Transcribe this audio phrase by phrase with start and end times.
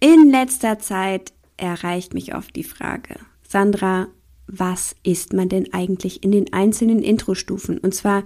[0.00, 3.16] In letzter Zeit erreicht mich oft die Frage,
[3.48, 4.08] Sandra,
[4.46, 7.78] was isst man denn eigentlich in den einzelnen Introstufen?
[7.78, 8.24] Und zwar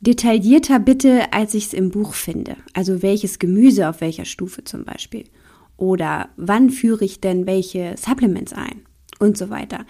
[0.00, 2.56] detaillierter bitte, als ich es im Buch finde.
[2.74, 5.24] Also welches Gemüse auf welcher Stufe zum Beispiel.
[5.76, 8.82] Oder wann führe ich denn welche Supplements ein?
[9.20, 9.84] Und so weiter.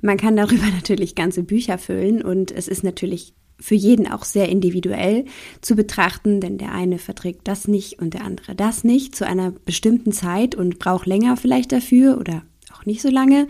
[0.00, 4.48] Man kann darüber natürlich ganze Bücher füllen und es ist natürlich für jeden auch sehr
[4.48, 5.24] individuell
[5.60, 9.52] zu betrachten, denn der eine verträgt das nicht und der andere das nicht zu einer
[9.52, 12.42] bestimmten Zeit und braucht länger vielleicht dafür oder
[12.74, 13.46] auch nicht so lange.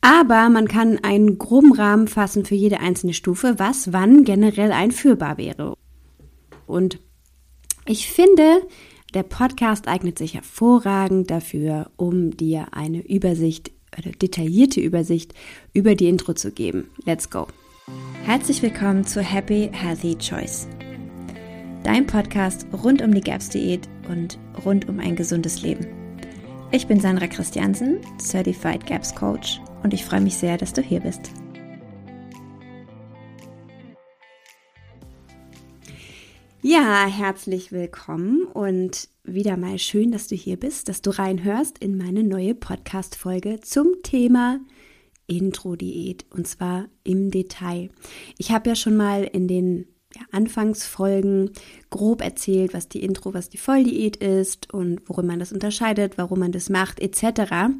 [0.00, 5.36] Aber man kann einen groben Rahmen fassen für jede einzelne Stufe, was wann generell einführbar
[5.38, 5.74] wäre.
[6.66, 6.98] Und
[7.86, 8.62] ich finde,
[9.14, 15.34] der Podcast eignet sich hervorragend dafür, um dir eine Übersicht, eine detaillierte Übersicht
[15.72, 16.88] über die Intro zu geben.
[17.04, 17.48] Let's go!
[18.24, 20.68] Herzlich willkommen zu Happy Healthy Choice.
[21.82, 25.86] Dein Podcast rund um die GAPS-Diät und rund um ein gesundes Leben.
[26.70, 31.00] Ich bin Sandra Christiansen, Certified GAPS Coach und ich freue mich sehr, dass du hier
[31.00, 31.32] bist.
[36.62, 41.96] Ja, herzlich willkommen und wieder mal schön, dass du hier bist, dass du reinhörst in
[41.96, 44.60] meine neue Podcast-Folge zum Thema
[45.30, 47.90] Intro-Diät und zwar im Detail.
[48.36, 51.50] Ich habe ja schon mal in den ja, Anfangsfolgen
[51.88, 56.40] grob erzählt, was die Intro, was die Volldiät ist und worin man das unterscheidet, warum
[56.40, 57.72] man das macht, etc.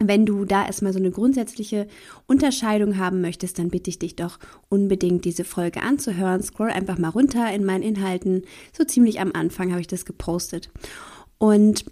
[0.00, 1.86] Wenn du da erstmal so eine grundsätzliche
[2.26, 6.42] Unterscheidung haben möchtest, dann bitte ich dich doch unbedingt diese Folge anzuhören.
[6.42, 8.42] Scroll einfach mal runter in meinen Inhalten.
[8.76, 10.70] So ziemlich am Anfang habe ich das gepostet.
[11.38, 11.84] Und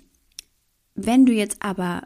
[0.96, 2.02] wenn du jetzt aber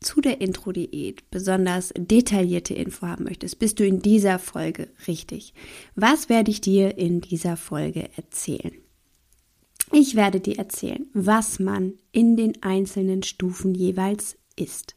[0.00, 5.54] zu der Intro-Diät besonders detaillierte Info haben möchtest, bist du in dieser Folge richtig.
[5.94, 8.72] Was werde ich dir in dieser Folge erzählen?
[9.92, 14.96] Ich werde dir erzählen, was man in den einzelnen Stufen jeweils isst.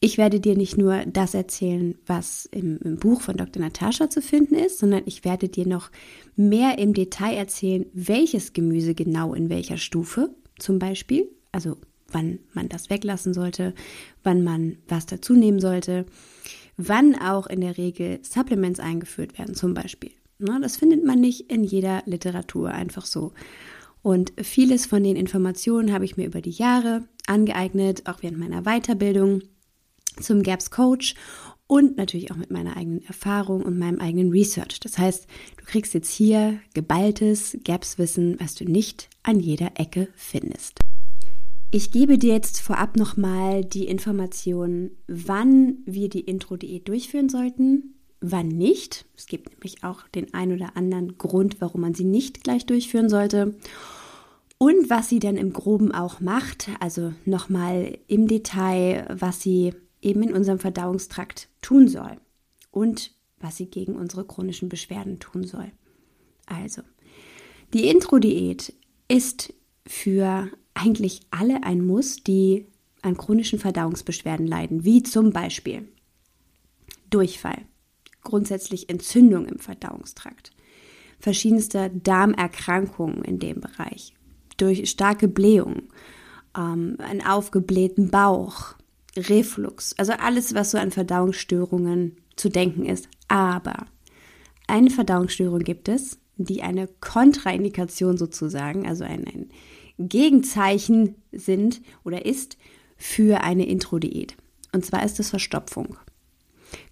[0.00, 3.60] Ich werde dir nicht nur das erzählen, was im, im, Buch von Dr.
[3.60, 5.90] Natascha zu finden ist, sondern ich werde dir noch
[6.36, 11.76] mehr im Detail erzählen, welches Gemüse genau in welcher Stufe zum Beispiel, also
[12.10, 13.74] wann man das weglassen sollte,
[14.22, 16.06] wann man was dazu nehmen sollte,
[16.76, 20.12] wann auch in der Regel Supplements eingeführt werden zum Beispiel.
[20.38, 23.32] Na, das findet man nicht in jeder Literatur einfach so.
[24.02, 28.62] Und vieles von den Informationen habe ich mir über die Jahre angeeignet, auch während meiner
[28.62, 29.42] Weiterbildung
[30.20, 31.14] zum GAPS Coach
[31.66, 34.80] und natürlich auch mit meiner eigenen Erfahrung und meinem eigenen Research.
[34.80, 35.26] Das heißt,
[35.58, 40.78] du kriegst jetzt hier geballtes GAPS-Wissen, was du nicht an jeder Ecke findest.
[41.70, 48.48] Ich gebe dir jetzt vorab nochmal die Information, wann wir die Intro-Diät durchführen sollten, wann
[48.48, 49.04] nicht.
[49.16, 53.10] Es gibt nämlich auch den ein oder anderen Grund, warum man sie nicht gleich durchführen
[53.10, 53.54] sollte.
[54.56, 60.22] Und was sie dann im Groben auch macht, also nochmal im Detail, was sie eben
[60.22, 62.16] in unserem Verdauungstrakt tun soll
[62.70, 65.70] und was sie gegen unsere chronischen Beschwerden tun soll.
[66.46, 66.80] Also,
[67.74, 68.72] die Intro-Diät
[69.06, 69.52] ist
[69.86, 72.66] für eigentlich alle ein Muss, die
[73.02, 75.88] an chronischen Verdauungsbeschwerden leiden, wie zum Beispiel
[77.10, 77.62] Durchfall,
[78.22, 80.50] grundsätzlich Entzündung im Verdauungstrakt,
[81.20, 84.14] verschiedenste Darmerkrankungen in dem Bereich,
[84.56, 85.84] durch starke Blähung,
[86.56, 88.74] ähm, einen aufgeblähten Bauch,
[89.16, 93.08] Reflux, also alles, was so an Verdauungsstörungen zu denken ist.
[93.26, 93.86] Aber
[94.66, 99.50] eine Verdauungsstörung gibt es, die eine Kontraindikation sozusagen, also ein, ein
[99.98, 102.56] Gegenzeichen sind oder ist
[102.96, 104.36] für eine Intro-Diät.
[104.72, 105.96] Und zwar ist es Verstopfung.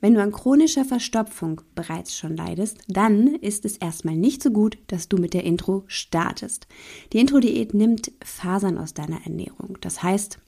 [0.00, 4.78] Wenn du an chronischer Verstopfung bereits schon leidest, dann ist es erstmal nicht so gut,
[4.87, 6.67] dass du mit der Intro startest.
[7.12, 9.78] Die Intro-Diät nimmt Fasern aus deiner Ernährung.
[9.81, 10.38] Das heißt,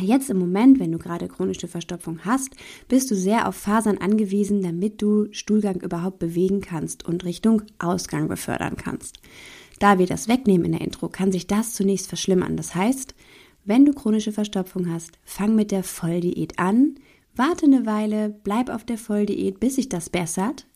[0.00, 2.56] Jetzt im Moment, wenn du gerade chronische Verstopfung hast,
[2.88, 8.26] bist du sehr auf Fasern angewiesen, damit du Stuhlgang überhaupt bewegen kannst und Richtung Ausgang
[8.26, 9.20] befördern kannst.
[9.80, 12.56] Da wir das wegnehmen in der Intro, kann sich das zunächst verschlimmern.
[12.56, 13.16] Das heißt,
[13.64, 16.94] wenn du chronische Verstopfung hast, fang mit der Volldiät an,
[17.34, 20.66] warte eine Weile, bleib auf der Volldiät, bis sich das bessert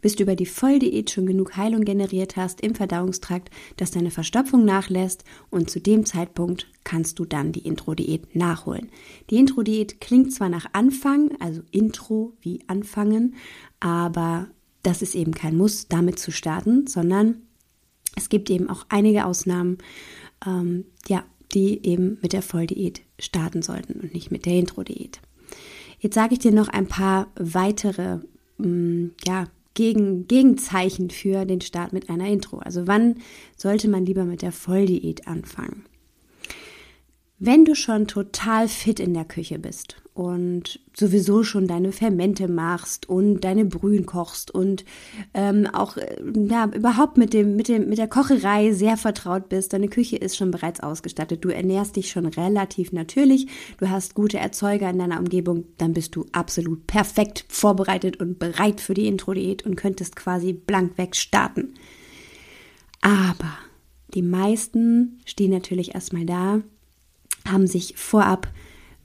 [0.00, 4.64] bis du über die Volldiät schon genug Heilung generiert hast im Verdauungstrakt, dass deine Verstopfung
[4.64, 8.90] nachlässt und zu dem Zeitpunkt kannst du dann die Intro-Diät nachholen.
[9.30, 13.34] Die Intro-Diät klingt zwar nach Anfang, also Intro wie anfangen,
[13.80, 14.48] aber
[14.82, 17.42] das ist eben kein Muss, damit zu starten, sondern
[18.16, 19.78] es gibt eben auch einige Ausnahmen,
[20.46, 25.20] ähm, ja, die eben mit der Volldiät starten sollten und nicht mit der Intro-Diät.
[26.00, 28.18] Jetzt sage ich dir noch ein paar weitere
[28.58, 32.58] mm, ja, gegen, Gegenzeichen für den Start mit einer Intro.
[32.58, 33.16] Also wann
[33.56, 35.84] sollte man lieber mit der Volldiät anfangen?
[37.40, 43.08] Wenn du schon total fit in der Küche bist und sowieso schon deine Fermente machst
[43.08, 44.84] und deine Brühen kochst und
[45.34, 49.72] ähm, auch äh, ja, überhaupt mit, dem, mit, dem, mit der Kocherei sehr vertraut bist,
[49.72, 53.46] deine Küche ist schon bereits ausgestattet, du ernährst dich schon relativ natürlich,
[53.78, 58.80] du hast gute Erzeuger in deiner Umgebung, dann bist du absolut perfekt vorbereitet und bereit
[58.80, 61.74] für die Intro-Diät und könntest quasi blank weg starten.
[63.00, 63.56] Aber
[64.14, 66.62] die meisten stehen natürlich erstmal da
[67.50, 68.48] haben sich vorab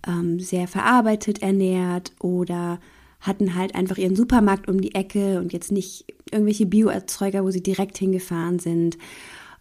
[0.08, 2.80] ähm, sehr verarbeitet ernährt oder
[3.20, 7.64] hatten halt einfach ihren Supermarkt um die Ecke und jetzt nicht irgendwelche Bioerzeuger, wo sie
[7.64, 8.98] direkt hingefahren sind.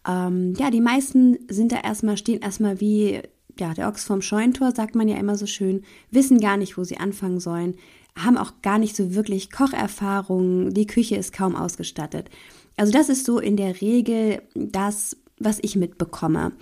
[0.07, 3.21] Ähm, ja, die meisten sind da erstmal, stehen erstmal wie
[3.57, 6.83] ja, der Ochs vom Scheuntor, sagt man ja immer so schön, wissen gar nicht, wo
[6.83, 7.75] sie anfangen sollen,
[8.17, 12.29] haben auch gar nicht so wirklich Kocherfahrung, die Küche ist kaum ausgestattet.
[12.75, 16.53] Also das ist so in der Regel das, was ich mitbekomme.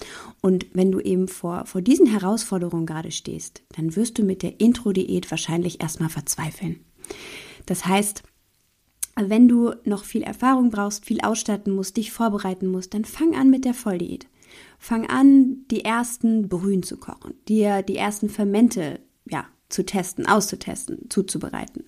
[0.41, 4.59] Und wenn du eben vor, vor diesen Herausforderungen gerade stehst, dann wirst du mit der
[4.59, 6.79] Intro-Diät wahrscheinlich erstmal verzweifeln.
[7.65, 8.23] Das heißt,
[9.17, 13.49] wenn du noch viel Erfahrung brauchst, viel ausstatten musst, dich vorbereiten musst, dann fang an
[13.49, 14.27] mit der Volldiät.
[14.79, 21.09] Fang an, die ersten Brühen zu kochen, dir die ersten Fermente, ja, zu testen, auszutesten,
[21.09, 21.85] zuzubereiten.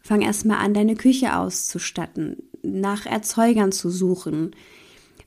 [0.00, 4.52] Fang erstmal an, deine Küche auszustatten, nach Erzeugern zu suchen,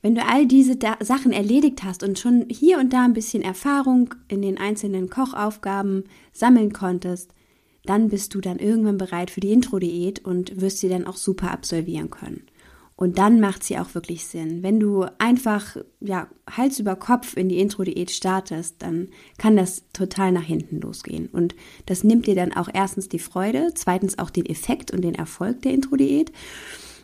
[0.06, 3.42] wenn du all diese da Sachen erledigt hast und schon hier und da ein bisschen
[3.42, 7.34] Erfahrung in den einzelnen Kochaufgaben sammeln konntest,
[7.86, 11.50] dann bist du dann irgendwann bereit für die Intro-Diät und wirst sie dann auch super
[11.50, 12.46] absolvieren können.
[12.94, 14.62] Und dann macht sie auch wirklich Sinn.
[14.62, 19.08] Wenn du einfach ja, Hals über Kopf in die Intro-Diät startest, dann
[19.38, 21.26] kann das total nach hinten losgehen.
[21.32, 21.56] Und
[21.86, 25.62] das nimmt dir dann auch erstens die Freude, zweitens auch den Effekt und den Erfolg
[25.62, 26.30] der Intro-Diät.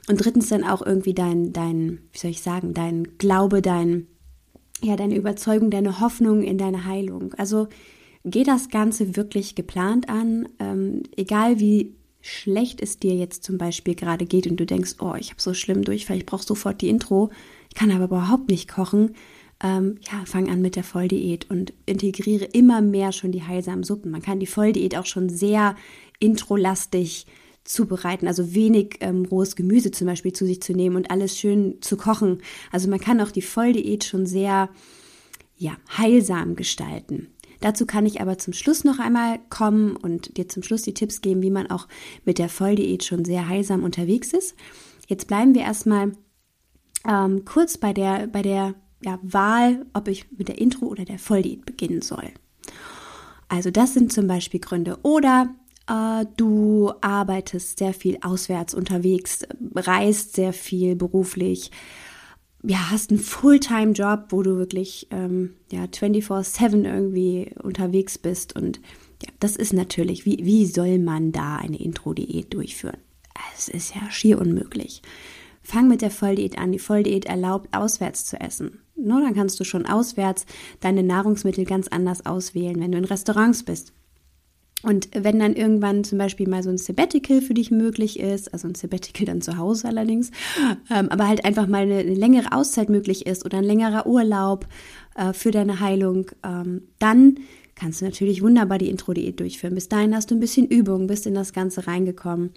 [0.09, 4.09] Und drittens dann auch irgendwie dein, dein, wie soll ich sagen, dein Glaube, dein,
[4.83, 7.35] ja, deine Überzeugung, deine Hoffnung in deine Heilung.
[7.35, 7.69] Also
[8.25, 13.95] geh das Ganze wirklich geplant an, ähm, egal wie schlecht es dir jetzt zum Beispiel
[13.95, 16.89] gerade geht und du denkst, oh, ich habe so schlimm Durchfall, ich brauche sofort die
[16.89, 17.31] Intro,
[17.69, 19.15] ich kann aber überhaupt nicht kochen.
[19.63, 24.11] Ähm, ja, fang an mit der Volldiät und integriere immer mehr schon die heilsamen Suppen.
[24.11, 25.77] Man kann die Volldiät auch schon sehr
[26.19, 27.27] introlastig
[27.65, 31.77] zubereiten, also wenig ähm, rohes Gemüse zum Beispiel zu sich zu nehmen und alles schön
[31.81, 32.43] zu kochen.
[32.71, 34.69] Also man kann auch die Volldiät schon sehr
[35.57, 37.29] ja, heilsam gestalten.
[37.61, 41.21] Dazu kann ich aber zum Schluss noch einmal kommen und dir zum Schluss die Tipps
[41.21, 41.87] geben, wie man auch
[42.25, 44.57] mit der Volldiät schon sehr heilsam unterwegs ist.
[45.07, 46.13] Jetzt bleiben wir erstmal
[47.09, 48.75] ähm, kurz bei der, bei der
[49.05, 52.31] ja, Wahl, ob ich mit der Intro oder der Volldiät beginnen soll.
[53.49, 54.99] Also das sind zum Beispiel Gründe.
[55.03, 55.55] Oder
[55.87, 59.45] du arbeitest sehr viel auswärts unterwegs,
[59.75, 61.71] reist sehr viel beruflich,
[62.65, 68.55] ja, hast einen Fulltime-Job, wo du wirklich ähm, ja, 24-7 irgendwie unterwegs bist.
[68.55, 68.81] Und
[69.23, 72.99] ja, das ist natürlich, wie, wie soll man da eine Intro-Diät durchführen?
[73.57, 75.03] Es ist ja schier unmöglich.
[75.63, 76.73] Fang mit der Volldiät an.
[76.73, 78.81] Die Volldiät erlaubt, auswärts zu essen.
[78.95, 80.47] No, dann kannst du schon auswärts
[80.81, 83.93] deine Nahrungsmittel ganz anders auswählen, wenn du in Restaurants bist.
[84.83, 88.67] Und wenn dann irgendwann zum Beispiel mal so ein Sabbatical für dich möglich ist, also
[88.67, 90.31] ein Sabbatical dann zu Hause allerdings,
[90.91, 94.67] ähm, aber halt einfach mal eine, eine, längere Auszeit möglich ist oder ein längerer Urlaub
[95.15, 97.39] äh, für deine Heilung, ähm, dann
[97.77, 99.75] kannst du natürlich wunderbar die Intro-Diät durchführen.
[99.75, 102.51] Bis dahin hast du ein bisschen Übung, bist in das Ganze reingekommen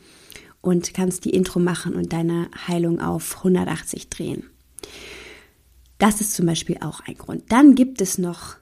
[0.62, 4.50] und kannst die Intro machen und deine Heilung auf 180 drehen.
[6.00, 7.44] Das ist zum Beispiel auch ein Grund.
[7.50, 8.56] Dann gibt es noch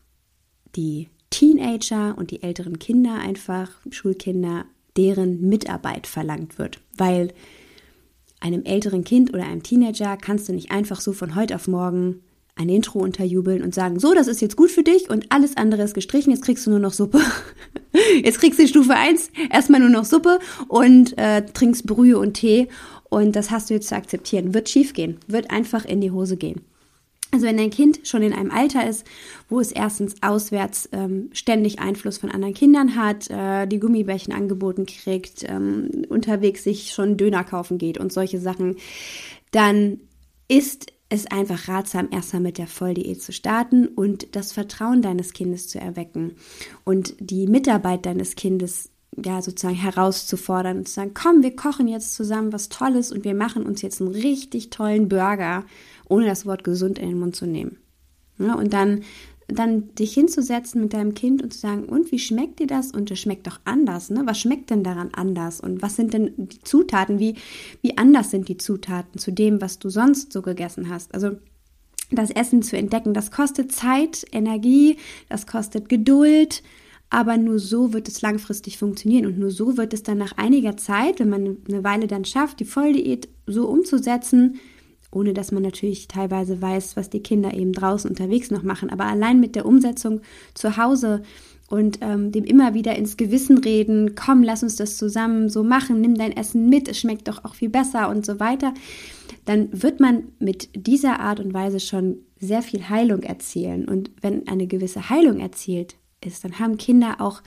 [0.76, 6.80] die Teenager und die älteren Kinder einfach, Schulkinder, deren Mitarbeit verlangt wird.
[6.96, 7.34] Weil
[8.40, 12.22] einem älteren Kind oder einem Teenager kannst du nicht einfach so von heute auf morgen
[12.56, 15.82] ein Intro unterjubeln und sagen, so, das ist jetzt gut für dich und alles andere
[15.82, 17.20] ist gestrichen, jetzt kriegst du nur noch Suppe.
[18.24, 22.68] Jetzt kriegst du Stufe 1 erstmal nur noch Suppe und äh, trinkst Brühe und Tee
[23.10, 24.56] und das hast du jetzt zu akzeptieren.
[24.56, 26.62] Wird schief gehen, wird einfach in die Hose gehen.
[27.34, 29.08] Also wenn dein Kind schon in einem Alter ist,
[29.50, 34.86] wo es erstens auswärts ähm, ständig Einfluss von anderen Kindern hat, äh, die Gummibärchen angeboten
[34.86, 38.76] kriegt, ähm, unterwegs sich schon Döner kaufen geht und solche Sachen,
[39.50, 40.00] dann
[40.48, 45.68] ist es einfach ratsam, erstmal mit der Volldiät zu starten und das Vertrauen deines Kindes
[45.68, 46.36] zu erwecken
[46.84, 48.92] und die Mitarbeit deines Kindes
[49.24, 53.34] ja sozusagen herauszufordern und zu sagen, komm, wir kochen jetzt zusammen was Tolles und wir
[53.34, 55.66] machen uns jetzt einen richtig tollen Burger
[56.10, 57.78] ohne das Wort gesund in den Mund zu nehmen.
[58.40, 59.04] Ja, und dann,
[59.48, 62.92] dann dich hinzusetzen mit deinem Kind und zu sagen, und wie schmeckt dir das?
[62.92, 64.24] Und es schmeckt doch anders, ne?
[64.26, 65.60] Was schmeckt denn daran anders?
[65.60, 67.20] Und was sind denn die Zutaten?
[67.20, 67.36] Wie,
[67.82, 71.14] wie anders sind die Zutaten zu dem, was du sonst so gegessen hast?
[71.14, 71.38] Also
[72.12, 73.14] das Essen zu entdecken.
[73.14, 74.98] Das kostet Zeit, Energie,
[75.30, 76.64] das kostet Geduld,
[77.10, 80.78] aber nur so wird es langfristig funktionieren und nur so wird es dann nach einiger
[80.78, 84.60] Zeit, wenn man eine Weile dann schafft, die Volldiät so umzusetzen,
[85.14, 89.06] ohne dass man natürlich teilweise weiß, was die Kinder eben draußen unterwegs noch machen, aber
[89.06, 90.22] allein mit der Umsetzung
[90.54, 91.24] zu Hause
[91.70, 96.02] und ähm, dem immer wieder ins Gewissen reden, komm, lass uns das zusammen so machen,
[96.02, 98.74] nimm dein Essen mit, es schmeckt doch auch viel besser und so weiter
[99.46, 103.88] dann wird man mit dieser Art und Weise schon sehr viel Heilung erzielen.
[103.88, 107.42] Und wenn eine gewisse Heilung erzielt ist, dann haben Kinder auch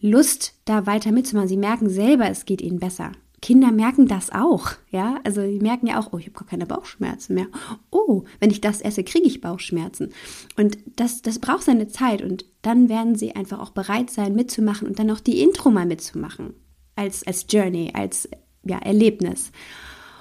[0.00, 1.48] Lust, da weiter mitzumachen.
[1.48, 3.12] Sie merken selber, es geht ihnen besser.
[3.42, 5.20] Kinder merken das auch, ja.
[5.24, 7.46] Also sie merken ja auch, oh, ich habe gar keine Bauchschmerzen mehr.
[7.90, 10.12] Oh, wenn ich das esse, kriege ich Bauchschmerzen.
[10.56, 12.22] Und das, das braucht seine Zeit.
[12.22, 15.86] Und dann werden sie einfach auch bereit sein, mitzumachen und dann auch die Intro mal
[15.86, 16.54] mitzumachen.
[16.94, 18.28] Als, als Journey, als
[18.64, 19.52] ja, Erlebnis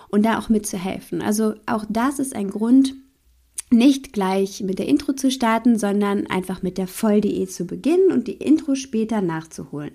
[0.09, 1.21] und da auch mitzuhelfen.
[1.21, 2.95] Also auch das ist ein Grund,
[3.71, 8.27] nicht gleich mit der Intro zu starten, sondern einfach mit der Volldiät zu beginnen und
[8.27, 9.91] die Intro später nachzuholen.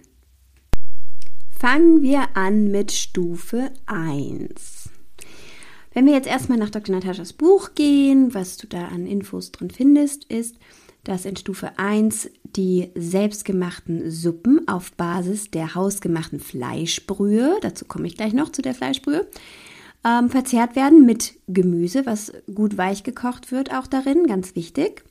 [1.61, 4.89] Fangen wir an mit Stufe 1.
[5.93, 6.95] Wenn wir jetzt erstmal nach Dr.
[6.95, 10.57] Nataschas Buch gehen, was du da an Infos drin findest, ist,
[11.05, 18.17] dass in Stufe 1 die selbstgemachten Suppen auf Basis der hausgemachten Fleischbrühe, dazu komme ich
[18.17, 19.29] gleich noch zu der Fleischbrühe,
[20.03, 25.05] ähm, verzehrt werden mit Gemüse, was gut weich gekocht wird, auch darin, ganz wichtig.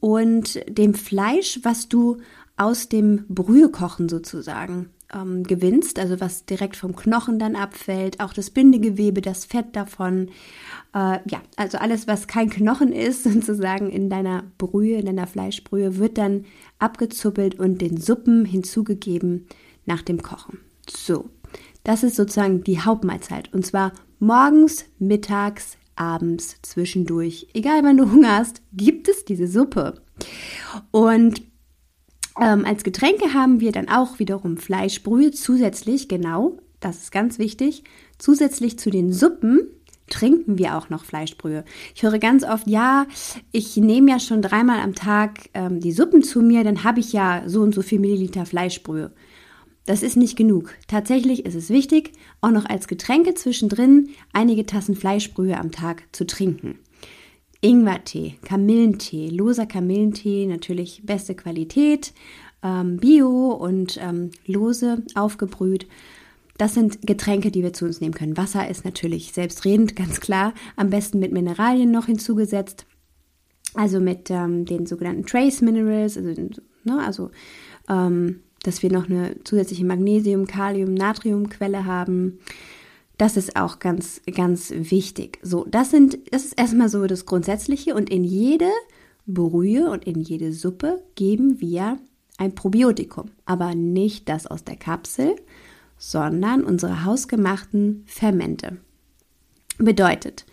[0.00, 2.16] Und dem Fleisch, was du
[2.56, 8.50] aus dem Brühekochen sozusagen ähm, gewinnst, also was direkt vom Knochen dann abfällt, auch das
[8.50, 10.28] Bindegewebe, das Fett davon.
[10.94, 15.98] Äh, ja, also alles, was kein Knochen ist, sozusagen in deiner Brühe, in deiner Fleischbrühe,
[15.98, 16.44] wird dann
[16.78, 19.46] abgezuppelt und den Suppen hinzugegeben
[19.86, 20.60] nach dem Kochen.
[20.88, 21.30] So,
[21.84, 23.52] das ist sozusagen die Hauptmahlzeit.
[23.52, 27.48] Und zwar morgens, mittags, abends, zwischendurch.
[27.54, 30.00] Egal wann du Hunger hast, gibt es diese Suppe.
[30.90, 31.42] Und
[32.40, 37.84] ähm, als Getränke haben wir dann auch wiederum Fleischbrühe zusätzlich, genau, das ist ganz wichtig,
[38.18, 39.60] zusätzlich zu den Suppen
[40.08, 41.64] trinken wir auch noch Fleischbrühe.
[41.94, 43.06] Ich höre ganz oft, ja,
[43.52, 47.12] ich nehme ja schon dreimal am Tag ähm, die Suppen zu mir, dann habe ich
[47.12, 49.12] ja so und so viel Milliliter Fleischbrühe.
[49.86, 50.74] Das ist nicht genug.
[50.86, 56.26] Tatsächlich ist es wichtig, auch noch als Getränke zwischendrin einige Tassen Fleischbrühe am Tag zu
[56.26, 56.78] trinken.
[57.60, 62.12] Ingwertee, Kamillentee, loser Kamillentee, natürlich beste Qualität,
[62.62, 65.86] ähm, bio und ähm, lose aufgebrüht.
[66.56, 68.36] Das sind Getränke, die wir zu uns nehmen können.
[68.36, 70.54] Wasser ist natürlich selbstredend, ganz klar.
[70.76, 72.86] Am besten mit Mineralien noch hinzugesetzt.
[73.74, 76.30] Also mit ähm, den sogenannten Trace Minerals, also,
[76.84, 77.30] ne, also
[77.88, 82.38] ähm, dass wir noch eine zusätzliche Magnesium, Kalium, Natriumquelle haben.
[83.18, 85.38] Das ist auch ganz, ganz wichtig.
[85.42, 88.70] So, das sind, das ist erstmal so das Grundsätzliche und in jede
[89.26, 91.98] Brühe und in jede Suppe geben wir
[92.38, 95.34] ein Probiotikum, aber nicht das aus der Kapsel,
[95.98, 98.78] sondern unsere hausgemachten Fermente.
[99.78, 100.46] Bedeutet,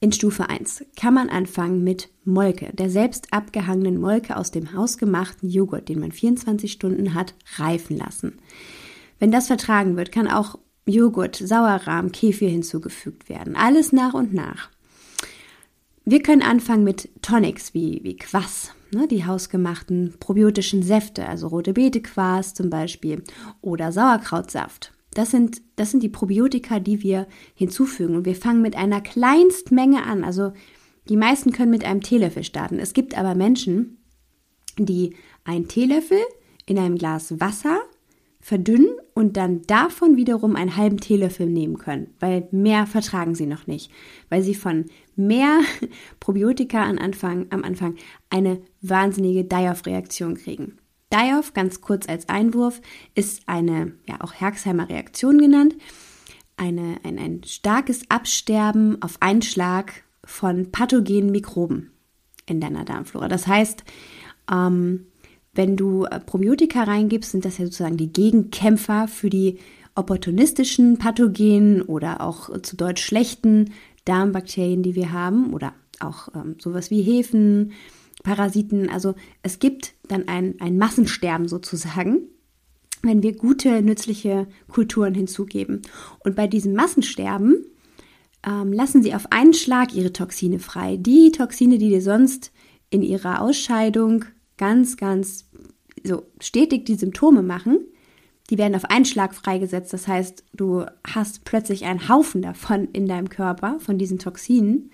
[0.00, 5.48] in Stufe 1 kann man anfangen mit Molke, der selbst abgehangenen Molke aus dem hausgemachten
[5.48, 8.38] Joghurt, den man 24 Stunden hat reifen lassen.
[9.20, 13.56] Wenn das vertragen wird, kann auch Joghurt, Sauerrahm, Kefir hinzugefügt werden.
[13.56, 14.70] Alles nach und nach.
[16.04, 21.74] Wir können anfangen mit Tonics wie, wie Quass, ne, die hausgemachten probiotischen Säfte, also rote
[21.74, 23.22] Beete Quarz zum Beispiel
[23.60, 24.92] oder Sauerkrautsaft.
[25.12, 28.16] Das sind, das sind die Probiotika, die wir hinzufügen.
[28.16, 30.24] Und wir fangen mit einer Kleinstmenge an.
[30.24, 30.52] Also
[31.08, 32.78] die meisten können mit einem Teelöffel starten.
[32.78, 33.98] Es gibt aber Menschen,
[34.78, 36.20] die einen Teelöffel
[36.66, 37.80] in einem Glas Wasser
[38.48, 43.66] verdünnen und dann davon wiederum einen halben Teelöffel nehmen können, weil mehr vertragen sie noch
[43.66, 43.90] nicht,
[44.30, 44.86] weil sie von
[45.16, 45.60] mehr
[46.18, 47.96] Probiotika am Anfang, am Anfang
[48.30, 50.78] eine wahnsinnige Die-Off-Reaktion kriegen.
[51.12, 52.80] Die-Off, ganz kurz als Einwurf,
[53.14, 55.76] ist eine, ja auch Herxheimer Reaktion genannt,
[56.56, 61.90] eine, ein, ein starkes Absterben auf einen Schlag von pathogenen Mikroben
[62.46, 63.28] in deiner Darmflora.
[63.28, 63.84] Das heißt,
[64.50, 65.08] ähm,
[65.58, 69.58] wenn du äh, Probiotika reingibst, sind das ja sozusagen die Gegenkämpfer für die
[69.96, 73.72] opportunistischen Pathogenen oder auch zu Deutsch schlechten
[74.04, 77.72] Darmbakterien, die wir haben oder auch ähm, sowas wie Hefen,
[78.22, 78.88] Parasiten.
[78.88, 82.20] Also es gibt dann ein, ein Massensterben sozusagen,
[83.02, 85.82] wenn wir gute, nützliche Kulturen hinzugeben.
[86.20, 87.66] Und bei diesem Massensterben
[88.46, 90.96] ähm, lassen sie auf einen Schlag ihre Toxine frei.
[90.96, 92.52] Die Toxine, die dir sonst
[92.90, 94.24] in ihrer Ausscheidung
[94.58, 95.47] ganz, ganz
[96.04, 97.78] so stetig die Symptome machen,
[98.50, 99.92] die werden auf einen Schlag freigesetzt.
[99.92, 104.90] Das heißt, du hast plötzlich einen Haufen davon in deinem Körper, von diesen Toxinen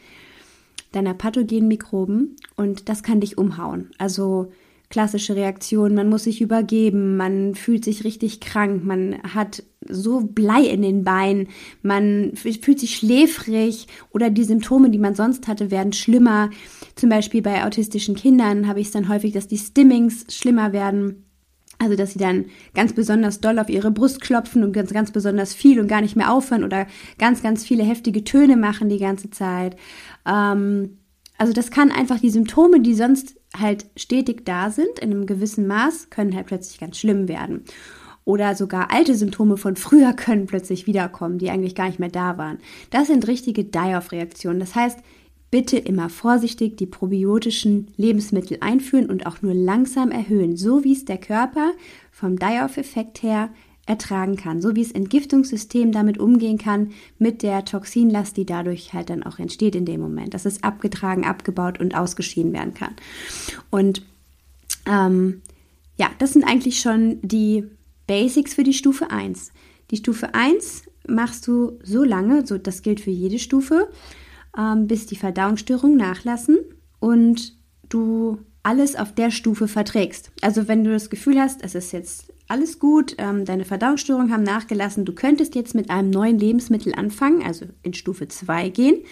[0.95, 3.91] deiner pathogenen Mikroben und das kann dich umhauen.
[3.99, 4.53] Also
[4.95, 10.63] klassische Reaktion, man muss sich übergeben, man fühlt sich richtig krank, man hat so Blei
[10.63, 11.49] in den Beinen,
[11.83, 16.51] man fühlt sich schläfrig oder die Symptome, die man sonst hatte, werden schlimmer.
[16.95, 21.25] Zum Beispiel bei autistischen Kindern habe ich es dann häufig, dass die Stimmings schlimmer werden.
[21.81, 25.55] Also, dass sie dann ganz besonders doll auf ihre Brust klopfen und ganz, ganz besonders
[25.55, 26.87] viel und gar nicht mehr aufhören oder
[27.19, 29.75] ganz, ganz viele heftige Töne machen die ganze Zeit.
[30.25, 30.99] Ähm,
[31.37, 35.67] also, das kann einfach die Symptome, die sonst halt stetig da sind, in einem gewissen
[35.67, 37.65] Maß, können halt plötzlich ganz schlimm werden.
[38.25, 42.39] Oder sogar alte Symptome von früher können plötzlich wiederkommen, die eigentlich gar nicht mehr da
[42.39, 42.59] waren.
[42.91, 44.61] Das sind richtige Die-Off-Reaktionen.
[44.61, 44.99] Das heißt,
[45.51, 51.05] bitte immer vorsichtig die probiotischen Lebensmittel einführen und auch nur langsam erhöhen, so wie es
[51.05, 51.71] der Körper
[52.11, 53.51] vom Die-Off-Effekt her
[53.87, 59.11] ertragen kann, so wie es Entgiftungssystem damit umgehen kann mit der Toxinlast, die dadurch halt
[59.11, 62.95] dann auch entsteht in dem Moment, dass es abgetragen, abgebaut und ausgeschieden werden kann.
[63.71, 64.03] Und
[64.87, 65.43] ähm,
[65.97, 67.65] ja, das sind eigentlich schon die
[68.07, 69.53] Basics für die Stufe 1.
[69.91, 73.89] Die Stufe 1 machst du so lange, so das gilt für jede Stufe,
[74.59, 76.59] ähm, bis die Verdauungsstörungen nachlassen
[77.01, 77.55] und
[77.89, 80.33] du alles auf der Stufe verträgst.
[80.41, 84.43] Also wenn du das Gefühl hast, es ist jetzt alles gut, ähm, deine Verdauungsstörungen haben
[84.43, 89.03] nachgelassen, du könntest jetzt mit einem neuen Lebensmittel anfangen, also in Stufe 2 gehen.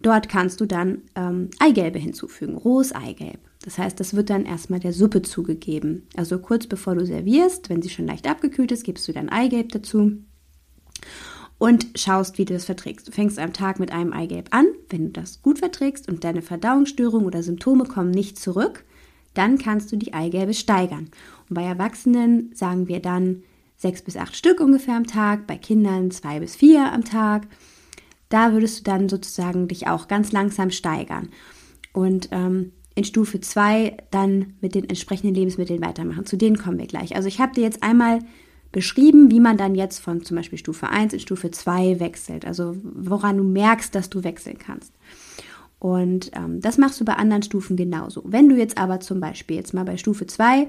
[0.00, 3.40] Dort kannst du dann ähm, Eigelbe hinzufügen, rohes Eigelb.
[3.64, 6.06] Das heißt, das wird dann erstmal der Suppe zugegeben.
[6.16, 9.72] Also kurz bevor du servierst, wenn sie schon leicht abgekühlt ist, gibst du dann Eigelb
[9.72, 10.18] dazu
[11.58, 13.08] und schaust, wie du das verträgst.
[13.08, 14.66] Du fängst am Tag mit einem Eigelb an.
[14.90, 18.84] Wenn du das gut verträgst und deine Verdauungsstörungen oder Symptome kommen nicht zurück,
[19.34, 21.10] dann kannst du die Eigelbe steigern.
[21.48, 23.42] Und bei Erwachsenen sagen wir dann
[23.76, 27.46] sechs bis acht Stück ungefähr am Tag, bei Kindern zwei bis vier am Tag.
[28.28, 31.28] Da würdest du dann sozusagen dich auch ganz langsam steigern.
[31.92, 36.26] Und ähm, in Stufe 2 dann mit den entsprechenden Lebensmitteln weitermachen.
[36.26, 37.14] Zu denen kommen wir gleich.
[37.14, 38.20] Also ich habe dir jetzt einmal
[38.72, 42.46] beschrieben, wie man dann jetzt von zum Beispiel Stufe 1 in Stufe 2 wechselt.
[42.46, 44.94] Also woran du merkst, dass du wechseln kannst.
[45.78, 48.22] Und ähm, das machst du bei anderen Stufen genauso.
[48.26, 50.68] Wenn du jetzt aber zum Beispiel jetzt mal bei Stufe 2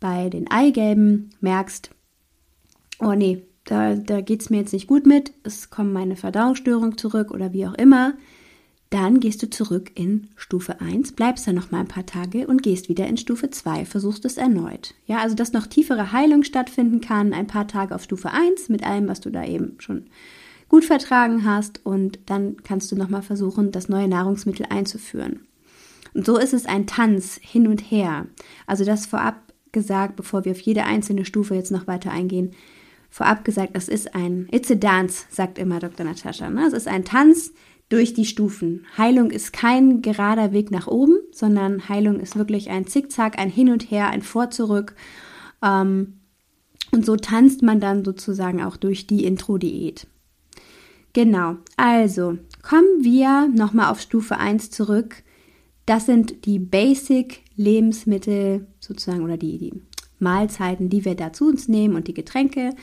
[0.00, 1.90] bei den Eigelben merkst,
[2.98, 6.98] oh nee, da, da geht es mir jetzt nicht gut mit, es kommen meine Verdauungsstörungen
[6.98, 8.14] zurück oder wie auch immer,
[8.90, 12.64] dann gehst du zurück in Stufe 1, bleibst da noch mal ein paar Tage und
[12.64, 14.94] gehst wieder in Stufe 2, versuchst es erneut.
[15.06, 18.84] Ja, also dass noch tiefere Heilung stattfinden kann, ein paar Tage auf Stufe 1 mit
[18.84, 20.06] allem, was du da eben schon
[20.68, 25.46] gut vertragen hast und dann kannst du noch mal versuchen, das neue Nahrungsmittel einzuführen.
[26.12, 28.26] Und so ist es ein Tanz hin und her.
[28.66, 32.52] Also das vorab gesagt, bevor wir auf jede einzelne Stufe jetzt noch weiter eingehen,
[33.08, 36.06] vorab gesagt, das ist ein It's a Dance, sagt immer Dr.
[36.06, 36.48] Natascha.
[36.48, 36.66] Ne?
[36.66, 37.52] Es ist ein Tanz,
[37.90, 38.86] durch die Stufen.
[38.96, 43.68] Heilung ist kein gerader Weg nach oben, sondern Heilung ist wirklich ein Zickzack, ein Hin
[43.68, 44.94] und Her, ein Vor zurück.
[45.60, 46.20] Ähm,
[46.92, 50.06] und so tanzt man dann sozusagen auch durch die Intro-Diät.
[51.12, 55.24] Genau, also kommen wir nochmal auf Stufe 1 zurück.
[55.90, 59.72] Das sind die Basic-Lebensmittel sozusagen oder die, die
[60.20, 62.76] Mahlzeiten, die wir da zu uns nehmen und die Getränke.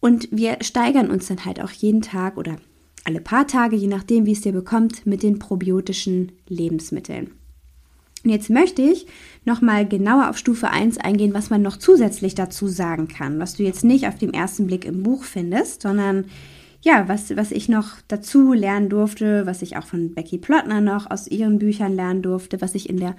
[0.00, 2.56] Und wir steigern uns dann halt auch jeden Tag oder
[3.04, 7.32] alle paar Tage, je nachdem, wie es dir bekommt, mit den probiotischen Lebensmitteln.
[8.24, 9.06] Und jetzt möchte ich
[9.44, 13.64] nochmal genauer auf Stufe 1 eingehen, was man noch zusätzlich dazu sagen kann, was du
[13.64, 16.24] jetzt nicht auf den ersten Blick im Buch findest, sondern
[16.88, 21.10] ja, was, was ich noch dazu lernen durfte, was ich auch von Becky Plottner noch
[21.10, 23.14] aus ihren Büchern lernen durfte, was ich in der,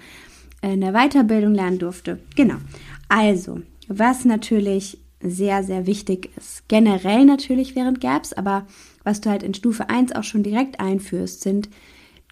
[0.64, 2.20] in der Weiterbildung lernen durfte.
[2.36, 2.56] Genau.
[3.10, 6.68] Also, was natürlich sehr, sehr wichtig ist.
[6.68, 8.66] Generell natürlich während GAPS, aber
[9.04, 11.70] was du halt in Stufe 1 auch schon direkt einführst, sind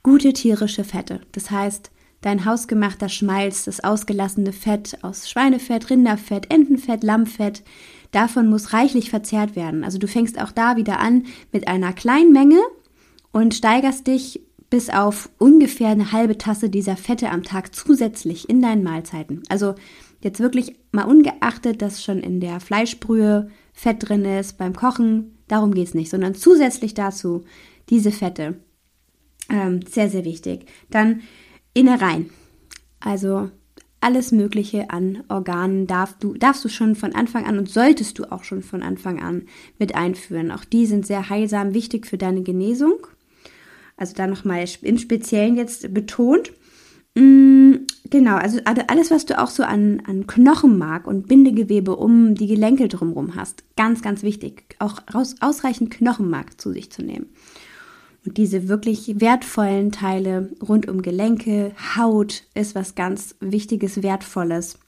[0.02, 1.22] gute tierische Fette.
[1.34, 7.64] Das heißt, dein hausgemachter Schmalz, das ausgelassene Fett aus Schweinefett, Rinderfett, Entenfett, Lammfett,
[8.12, 9.84] davon muss reichlich verzehrt werden.
[9.84, 12.60] Also du fängst auch da wieder an mit einer kleinen Menge
[13.32, 18.62] und steigerst dich bis auf ungefähr eine halbe Tasse dieser Fette am Tag zusätzlich in
[18.62, 19.44] deinen Mahlzeiten.
[19.50, 19.76] Also
[20.22, 25.74] jetzt wirklich mal ungeachtet, dass schon in der Fleischbrühe Fett drin ist beim Kochen, Darum
[25.74, 27.44] geht es nicht, sondern zusätzlich dazu
[27.90, 28.60] diese Fette.
[29.50, 30.66] Ähm, sehr, sehr wichtig.
[30.90, 31.22] Dann
[31.74, 32.30] Innereien.
[33.00, 33.50] Also
[34.00, 38.32] alles Mögliche an Organen darfst du, darfst du schon von Anfang an und solltest du
[38.32, 39.44] auch schon von Anfang an
[39.80, 40.52] mit einführen.
[40.52, 43.08] Auch die sind sehr heilsam, wichtig für deine Genesung.
[43.96, 46.54] Also da nochmal im Speziellen jetzt betont.
[47.16, 52.46] Mm, genau, also alles, was du auch so an, an Knochenmark und Bindegewebe um die
[52.46, 57.28] Gelenke drumherum hast, ganz, ganz wichtig, auch raus, ausreichend Knochenmark zu sich zu nehmen.
[58.26, 64.80] Und diese wirklich wertvollen Teile rund um Gelenke, Haut ist was ganz Wichtiges, Wertvolles.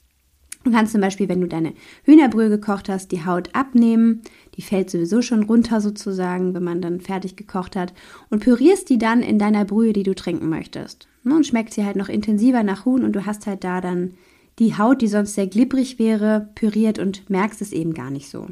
[0.62, 1.72] Du kannst zum Beispiel, wenn du deine
[2.04, 4.20] Hühnerbrühe gekocht hast, die Haut abnehmen.
[4.56, 7.94] Die fällt sowieso schon runter sozusagen, wenn man dann fertig gekocht hat.
[8.28, 11.08] Und pürierst die dann in deiner Brühe, die du trinken möchtest.
[11.22, 14.12] Ne, und schmeckt sie halt noch intensiver nach Huhn und du hast halt da dann
[14.58, 18.48] die Haut, die sonst sehr glibberig wäre, püriert und merkst es eben gar nicht so.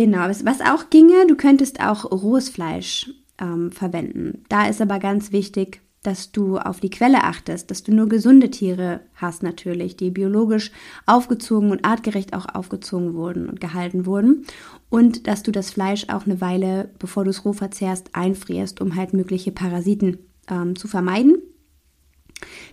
[0.00, 4.44] Genau, was auch ginge, du könntest auch rohes Fleisch ähm, verwenden.
[4.48, 8.50] Da ist aber ganz wichtig, dass du auf die Quelle achtest, dass du nur gesunde
[8.50, 10.72] Tiere hast natürlich, die biologisch
[11.04, 14.46] aufgezogen und artgerecht auch aufgezogen wurden und gehalten wurden
[14.88, 18.96] und dass du das Fleisch auch eine Weile, bevor du es roh verzehrst, einfrierst, um
[18.96, 20.16] halt mögliche Parasiten
[20.50, 21.42] ähm, zu vermeiden.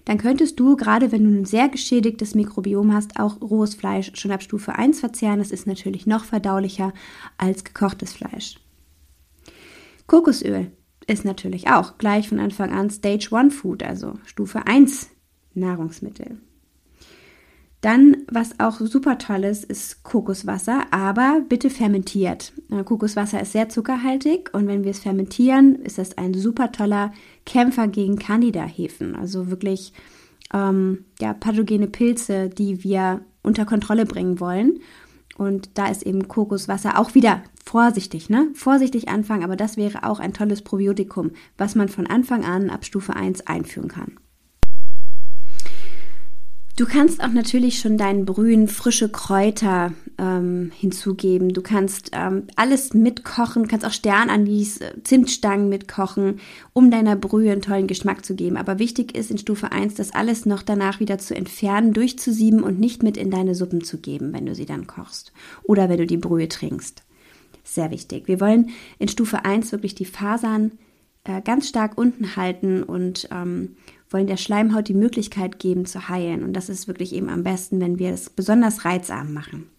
[0.08, 4.32] Dann könntest du, gerade wenn du ein sehr geschädigtes Mikrobiom hast, auch rohes Fleisch schon
[4.32, 5.39] ab Stufe 1 verzehren.
[5.39, 6.93] Das ist natürlich noch verdaulicher
[7.38, 8.58] als gekochtes Fleisch.
[10.06, 10.72] Kokosöl
[11.08, 15.10] ist natürlich auch gleich von Anfang an Stage 1 Food, also Stufe 1
[15.56, 16.38] Nahrungsmittel.
[17.82, 22.52] Dann, was auch super toll ist, ist Kokoswasser, aber bitte fermentiert.
[22.72, 27.13] Äh, Kokoswasser ist sehr zuckerhaltig und wenn wir es fermentieren, ist das ein super toller
[27.46, 29.16] Kämpfer gegen Candida-Hefen.
[29.16, 29.94] Also wirklich
[30.54, 34.80] ähm, ja, pathogene Pilze, die wir unter Kontrolle bringen wollen.
[35.38, 38.50] Und da ist eben Kokoswasser auch wieder vorsichtig, ne?
[38.56, 42.86] Vorsichtig anfangen, aber das wäre auch ein tolles Probiotikum, was man von Anfang an ab
[42.86, 44.18] Stufe 1 einführen kann.
[46.78, 51.50] Du kannst auch natürlich schon deinen Brühen frische Kräuter ähm, hinzugeben.
[51.50, 56.40] Du kannst ähm, alles mitkochen, kannst auch Sternanis, äh, Zimtstangen mitkochen,
[56.74, 58.58] um deiner Brühe einen tollen Geschmack zu geben.
[58.58, 62.80] Aber wichtig ist in Stufe 1, das alles noch danach wieder zu entfernen, durchzusieben und
[62.80, 66.06] nicht mit in deine Suppen zu geben, wenn du sie dann kochst oder wenn du
[66.06, 67.02] die Brühe trinkst.
[67.63, 68.28] Sehr wichtig.
[68.28, 70.74] Wir wollen in Stufe 1 wirklich die Fasern
[71.24, 73.78] äh, ganz stark unten halten und ähm,
[74.10, 76.43] wollen der Schleimhaut die Möglichkeit geben zu heilen.
[76.43, 79.70] Und das ist wirklich eben am besten, wenn wir es besonders reizarm machen.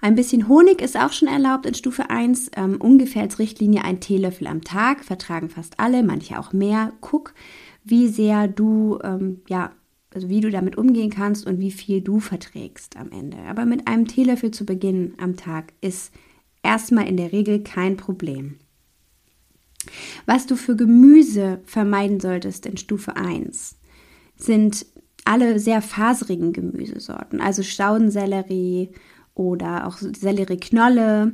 [0.00, 2.50] Ein bisschen Honig ist auch schon erlaubt in Stufe 1.
[2.56, 6.92] Ähm, ungefähr als Richtlinie ein Teelöffel am Tag, vertragen fast alle, manche auch mehr.
[7.00, 7.32] Guck,
[7.84, 9.72] wie sehr du, ähm, ja,
[10.12, 13.38] also wie du damit umgehen kannst und wie viel du verträgst am Ende.
[13.48, 16.12] Aber mit einem Teelöffel zu Beginn am Tag ist
[16.62, 18.58] erstmal in der Regel kein Problem.
[20.26, 23.76] Was du für Gemüse vermeiden solltest in Stufe 1
[24.36, 24.86] sind
[25.24, 28.90] alle sehr faserigen Gemüsesorten, also Staudensellerie
[29.34, 31.32] oder auch Sellerieknolle.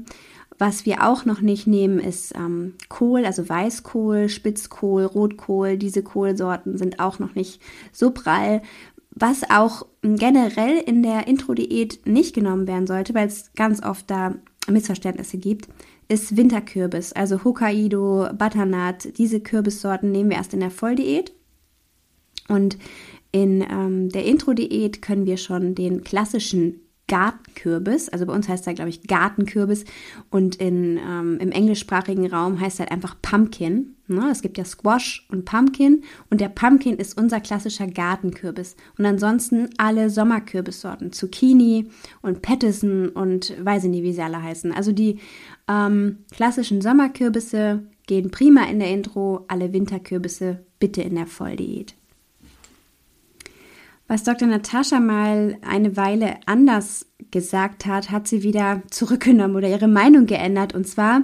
[0.59, 5.79] Was wir auch noch nicht nehmen, ist ähm, Kohl, also Weißkohl, Spitzkohl, Rotkohl.
[5.79, 8.63] Diese Kohlsorten sind auch noch nicht so prall.
[9.11, 14.35] Was auch generell in der Intro-Diät nicht genommen werden sollte, weil es ganz oft da
[14.69, 15.69] Missverständnisse gibt,
[16.11, 19.16] ist Winterkürbis, also Hokkaido, Butternut.
[19.16, 21.33] Diese Kürbissorten nehmen wir erst in der Volldiät.
[22.49, 22.79] Und
[23.31, 28.75] in ähm, der Intro-Diät können wir schon den klassischen Gartenkürbis, also bei uns heißt er,
[28.75, 29.85] glaube ich, Gartenkürbis
[30.31, 33.96] und in, ähm, im englischsprachigen Raum heißt er halt einfach Pumpkin.
[34.11, 34.29] Ne?
[34.31, 38.77] Es gibt ja Squash und Pumpkin und der Pumpkin ist unser klassischer Gartenkürbis.
[38.99, 41.88] Und ansonsten alle Sommerkürbissorten, Zucchini
[42.23, 44.73] und Pattison und weiß ich nicht, wie sie alle heißen.
[44.73, 45.18] Also die
[45.68, 51.94] ähm, klassischen Sommerkürbisse gehen prima in der Intro, alle Winterkürbisse bitte in der Volldiät.
[54.09, 54.49] Was Dr.
[54.49, 60.75] Natascha mal eine Weile anders gesagt hat, hat sie wieder zurückgenommen oder ihre Meinung geändert.
[60.75, 61.23] Und zwar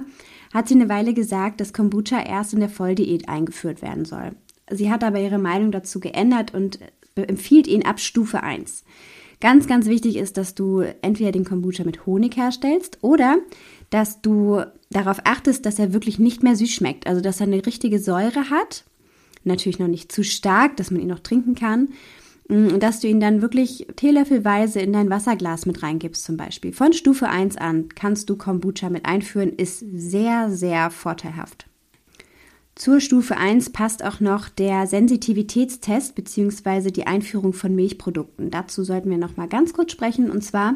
[0.53, 4.31] hat sie eine Weile gesagt, dass Kombucha erst in der Volldiät eingeführt werden soll.
[4.69, 6.79] Sie hat aber ihre Meinung dazu geändert und
[7.15, 8.83] empfiehlt ihn ab Stufe 1.
[9.39, 13.37] Ganz, ganz wichtig ist, dass du entweder den Kombucha mit Honig herstellst oder
[13.89, 17.07] dass du darauf achtest, dass er wirklich nicht mehr süß schmeckt.
[17.07, 18.83] Also, dass er eine richtige Säure hat.
[19.43, 21.89] Natürlich noch nicht zu stark, dass man ihn noch trinken kann.
[22.49, 26.71] Mm, dass du ihn dann wirklich teelöffelweise in dein Wasserglas mit reingibst zum Beispiel.
[26.71, 31.67] Von Stufe 1 an kannst du Kombucha mit einführen, ist sehr, sehr vorteilhaft.
[32.75, 36.91] Zur Stufe 1 passt auch noch der Sensitivitätstest bzw.
[36.91, 38.51] die Einführung von Milchprodukten.
[38.51, 40.75] Dazu sollten wir noch mal ganz kurz sprechen und zwar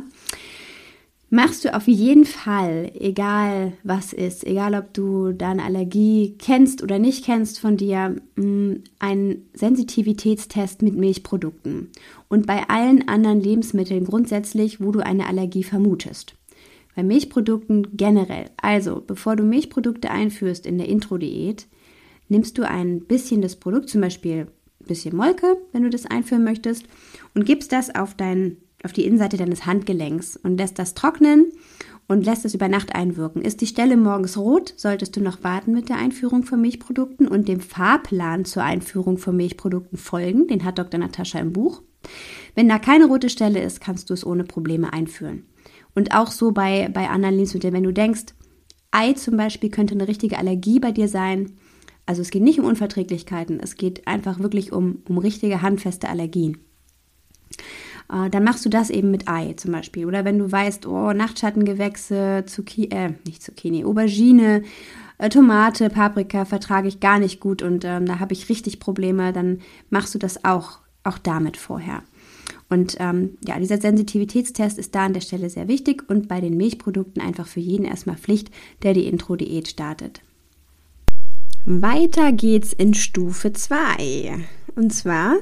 [1.31, 6.99] machst du auf jeden Fall, egal was ist, egal ob du deine Allergie kennst oder
[6.99, 11.89] nicht kennst von dir, mm, einen Sensitivitätstest mit Milchprodukten
[12.27, 16.35] und bei allen anderen Lebensmitteln grundsätzlich, wo du eine Allergie vermutest.
[16.97, 18.49] Bei Milchprodukten generell.
[18.61, 21.67] Also, bevor du Milchprodukte einführst in der Intro-Diät,
[22.27, 24.47] nimmst du ein bisschen das Produkt, zum Beispiel
[24.81, 26.85] ein bisschen Molke, wenn du das einführen möchtest,
[27.33, 31.51] und gibst das auf dein auf die Innenseite deines Handgelenks und lässt das trocknen
[32.07, 33.41] und lässt es über Nacht einwirken.
[33.41, 37.47] Ist die Stelle morgens rot, solltest du noch warten mit der Einführung von Milchprodukten und
[37.47, 40.47] dem Fahrplan zur Einführung von Milchprodukten folgen.
[40.47, 40.99] Den hat Dr.
[40.99, 41.81] Natascha im Buch.
[42.55, 45.45] Wenn da keine rote Stelle ist, kannst du es ohne Probleme einführen.
[45.95, 48.33] Und auch so bei, bei anderen Lebensmitteln, wenn du denkst,
[48.91, 51.53] Ei zum Beispiel könnte eine richtige Allergie bei dir sein.
[52.05, 56.57] Also es geht nicht um Unverträglichkeiten, es geht einfach wirklich um, um richtige handfeste Allergien.
[58.11, 60.05] Äh, dann machst du das eben mit Ei zum Beispiel.
[60.05, 64.63] Oder wenn du weißt, oh, Nachtschattengewächse, Zucchini, äh, nicht Zucchini, Aubergine,
[65.17, 69.33] äh, Tomate, Paprika vertrage ich gar nicht gut und ähm, da habe ich richtig Probleme,
[69.33, 72.03] dann machst du das auch, auch damit vorher.
[72.69, 76.55] Und ähm, ja, dieser Sensitivitätstest ist da an der Stelle sehr wichtig und bei den
[76.55, 78.49] Milchprodukten einfach für jeden erstmal Pflicht,
[78.83, 80.21] der die Intro-Diät startet.
[81.65, 84.39] Weiter geht's in Stufe 2.
[84.75, 85.35] Und zwar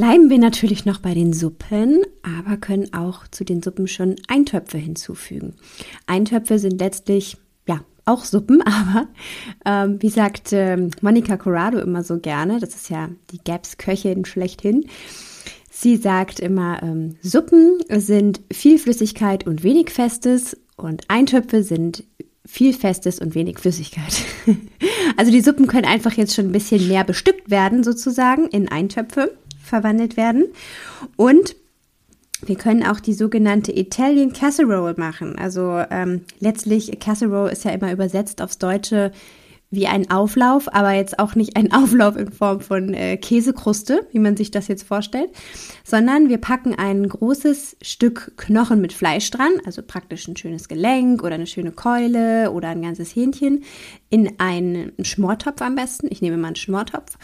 [0.00, 4.78] bleiben wir natürlich noch bei den Suppen, aber können auch zu den Suppen schon Eintöpfe
[4.78, 5.56] hinzufügen.
[6.06, 7.36] Eintöpfe sind letztlich
[7.68, 9.08] ja auch Suppen, aber
[9.66, 14.86] ähm, wie sagt äh, Monica Corrado immer so gerne, das ist ja die Gaps-Köchin schlechthin,
[15.70, 22.04] Sie sagt immer, ähm, Suppen sind viel Flüssigkeit und wenig Festes und Eintöpfe sind
[22.46, 24.24] viel Festes und wenig Flüssigkeit.
[25.18, 29.32] also die Suppen können einfach jetzt schon ein bisschen mehr bestückt werden, sozusagen, in Eintöpfe
[29.70, 30.44] verwandelt werden.
[31.16, 31.56] Und
[32.44, 35.38] wir können auch die sogenannte Italian Casserole machen.
[35.38, 39.12] Also ähm, letztlich, Casserole ist ja immer übersetzt aufs Deutsche
[39.72, 44.18] wie ein Auflauf, aber jetzt auch nicht ein Auflauf in Form von äh, Käsekruste, wie
[44.18, 45.30] man sich das jetzt vorstellt,
[45.84, 51.22] sondern wir packen ein großes Stück Knochen mit Fleisch dran, also praktisch ein schönes Gelenk
[51.22, 53.62] oder eine schöne Keule oder ein ganzes Hähnchen,
[54.08, 56.08] in einen Schmortopf am besten.
[56.10, 57.16] Ich nehme mal einen Schmortopf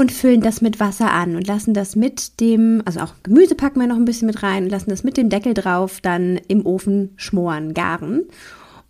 [0.00, 3.80] und füllen das mit Wasser an und lassen das mit dem, also auch Gemüse packen
[3.80, 6.64] wir noch ein bisschen mit rein und lassen das mit dem Deckel drauf dann im
[6.64, 8.22] Ofen schmoren, garen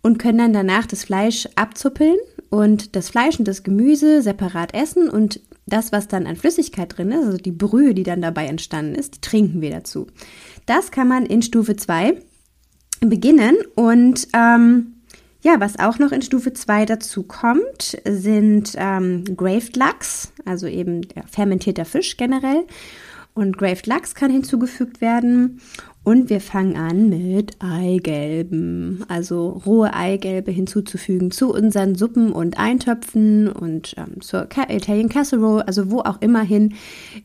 [0.01, 2.15] und können dann danach das Fleisch abzuppeln
[2.49, 7.11] und das Fleisch und das Gemüse separat essen und das, was dann an Flüssigkeit drin
[7.11, 10.07] ist, also die Brühe, die dann dabei entstanden ist, die trinken wir dazu.
[10.65, 12.21] Das kann man in Stufe 2
[13.01, 15.00] beginnen und ähm,
[15.41, 21.01] ja, was auch noch in Stufe 2 dazu kommt, sind ähm, Graved Lachs, also eben
[21.29, 22.65] fermentierter Fisch generell.
[23.33, 25.61] Und Graved Lachs kann hinzugefügt werden.
[26.03, 33.47] Und wir fangen an mit Eigelben, also rohe Eigelbe hinzuzufügen zu unseren Suppen und Eintöpfen
[33.47, 36.73] und ähm, zur Italian Casserole, also wo auch immer hin.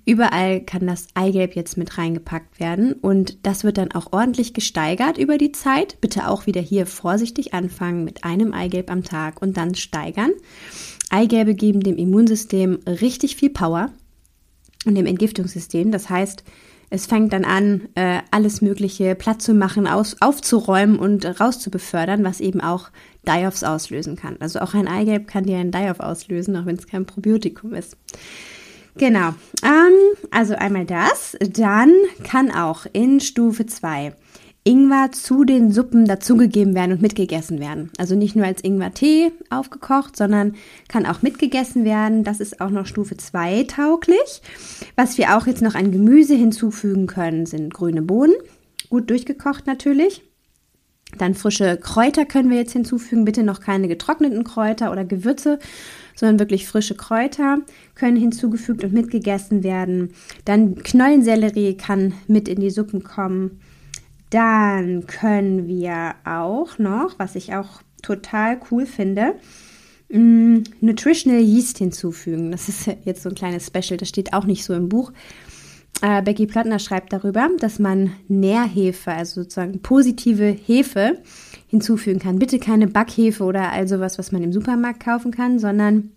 [0.04, 5.16] Überall kann das Eigelb jetzt mit reingepackt werden und das wird dann auch ordentlich gesteigert
[5.16, 5.98] über die Zeit.
[6.02, 10.32] Bitte auch wieder hier vorsichtig anfangen mit einem Eigelb am Tag und dann steigern.
[11.08, 13.90] Eigelbe geben dem Immunsystem richtig viel Power
[14.84, 15.92] und dem Entgiftungssystem.
[15.92, 16.44] Das heißt,
[16.90, 22.40] es fängt dann an, äh, alles Mögliche platt zu machen, aus, aufzuräumen und rauszubefördern, was
[22.40, 22.90] eben auch
[23.26, 24.36] Die-Offs auslösen kann.
[24.40, 27.96] Also auch ein Eigelb kann dir ein Die-Off auslösen, auch wenn es kein Probiotikum ist.
[28.98, 29.34] Genau.
[29.62, 31.36] Ähm, also einmal das.
[31.40, 31.92] Dann
[32.24, 34.14] kann auch in Stufe 2
[34.66, 37.90] Ingwer zu den Suppen dazugegeben werden und mitgegessen werden.
[37.98, 40.56] Also nicht nur als Ingwer-Tee aufgekocht, sondern
[40.88, 42.24] kann auch mitgegessen werden.
[42.24, 44.42] Das ist auch noch Stufe 2 tauglich.
[44.96, 48.34] Was wir auch jetzt noch an Gemüse hinzufügen können, sind grüne Bohnen.
[48.90, 50.22] Gut durchgekocht natürlich.
[51.16, 53.24] Dann frische Kräuter können wir jetzt hinzufügen.
[53.24, 55.60] Bitte noch keine getrockneten Kräuter oder Gewürze,
[56.16, 57.58] sondern wirklich frische Kräuter
[57.94, 60.10] können hinzugefügt und mitgegessen werden.
[60.44, 63.60] Dann Knollensellerie kann mit in die Suppen kommen.
[64.30, 69.34] Dann können wir auch noch, was ich auch total cool finde,
[70.10, 72.50] mm, Nutritional Yeast hinzufügen.
[72.50, 75.12] Das ist jetzt so ein kleines Special, das steht auch nicht so im Buch.
[76.02, 81.22] Äh, Becky Plattner schreibt darüber, dass man Nährhefe, also sozusagen positive Hefe,
[81.68, 82.38] hinzufügen kann.
[82.38, 86.10] Bitte keine Backhefe oder all sowas, was man im Supermarkt kaufen kann, sondern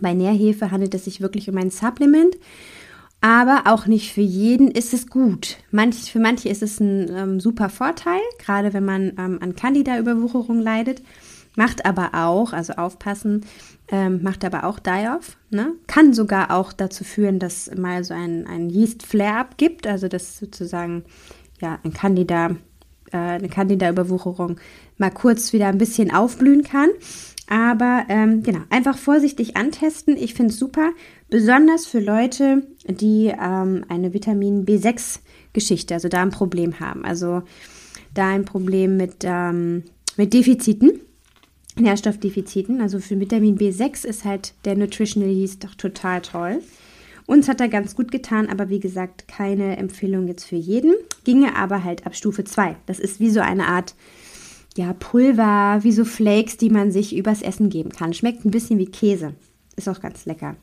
[0.00, 2.36] bei Nährhefe handelt es sich wirklich um ein Supplement
[3.24, 5.56] aber auch nicht für jeden ist es gut.
[5.70, 10.60] Manch, für manche ist es ein ähm, super Vorteil, gerade wenn man ähm, an Candida-Überwucherung
[10.60, 11.02] leidet.
[11.56, 13.46] Macht aber auch, also aufpassen,
[13.88, 15.38] ähm, macht aber auch Die-Off.
[15.48, 15.72] Ne?
[15.86, 21.04] Kann sogar auch dazu führen, dass mal so ein, ein Yeast-Flare-up gibt, also dass sozusagen
[21.62, 22.56] ja, ein Candida,
[23.10, 24.58] äh, eine Candida-Überwucherung
[24.98, 26.90] mal kurz wieder ein bisschen aufblühen kann.
[27.48, 30.16] Aber ähm, genau, einfach vorsichtig antesten.
[30.16, 30.90] Ich finde es super,
[31.34, 37.04] besonders für Leute, die ähm, eine Vitamin B6-Geschichte, also da ein Problem haben.
[37.04, 37.42] Also
[38.14, 39.82] da ein Problem mit, ähm,
[40.16, 41.00] mit Defiziten,
[41.76, 42.80] Nährstoffdefiziten.
[42.80, 46.62] Also für Vitamin B6 ist halt der Nutritional Yeast doch total toll.
[47.26, 50.94] Uns hat er ganz gut getan, aber wie gesagt, keine Empfehlung jetzt für jeden.
[51.24, 52.76] Ginge aber halt ab Stufe 2.
[52.86, 53.96] Das ist wie so eine Art
[54.76, 58.14] ja, Pulver, wie so Flakes, die man sich übers Essen geben kann.
[58.14, 59.34] Schmeckt ein bisschen wie Käse.
[59.74, 60.54] Ist auch ganz lecker.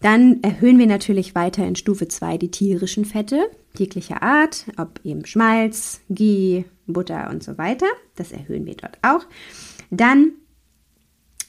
[0.00, 5.24] Dann erhöhen wir natürlich weiter in Stufe 2 die tierischen Fette, jeglicher Art, ob eben
[5.24, 7.86] Schmalz, Ghee, Butter und so weiter.
[8.14, 9.24] Das erhöhen wir dort auch.
[9.90, 10.32] Dann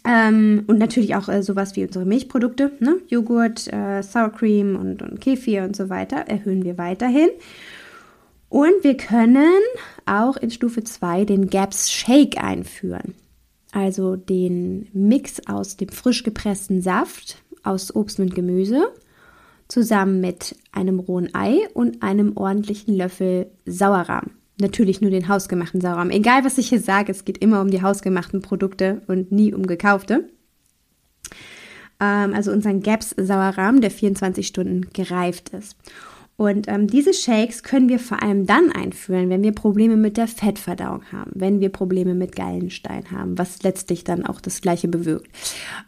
[0.08, 2.98] ähm, und natürlich auch äh, sowas wie unsere Milchprodukte, ne?
[3.10, 7.30] Joghurt, äh, Sour Cream und, und Kefir und so weiter, erhöhen wir weiterhin.
[8.48, 9.62] Und wir können
[10.06, 13.16] auch in Stufe 2 den Gaps Shake einführen.
[13.74, 18.92] Also den Mix aus dem frisch gepressten Saft aus Obst und Gemüse
[19.68, 24.32] zusammen mit einem rohen Ei und einem ordentlichen Löffel Sauerrahm.
[24.60, 26.10] Natürlich nur den hausgemachten Sauerrahm.
[26.10, 29.68] Egal, was ich hier sage, es geht immer um die hausgemachten Produkte und nie um
[29.68, 30.30] gekaufte.
[32.00, 35.76] Ähm, also unseren Gaps Sauerrahm, der 24 Stunden gereift ist.
[36.38, 40.28] Und ähm, diese Shakes können wir vor allem dann einführen, wenn wir Probleme mit der
[40.28, 45.28] Fettverdauung haben, wenn wir Probleme mit Gallenstein haben, was letztlich dann auch das Gleiche bewirkt.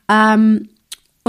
[0.09, 0.69] Ähm,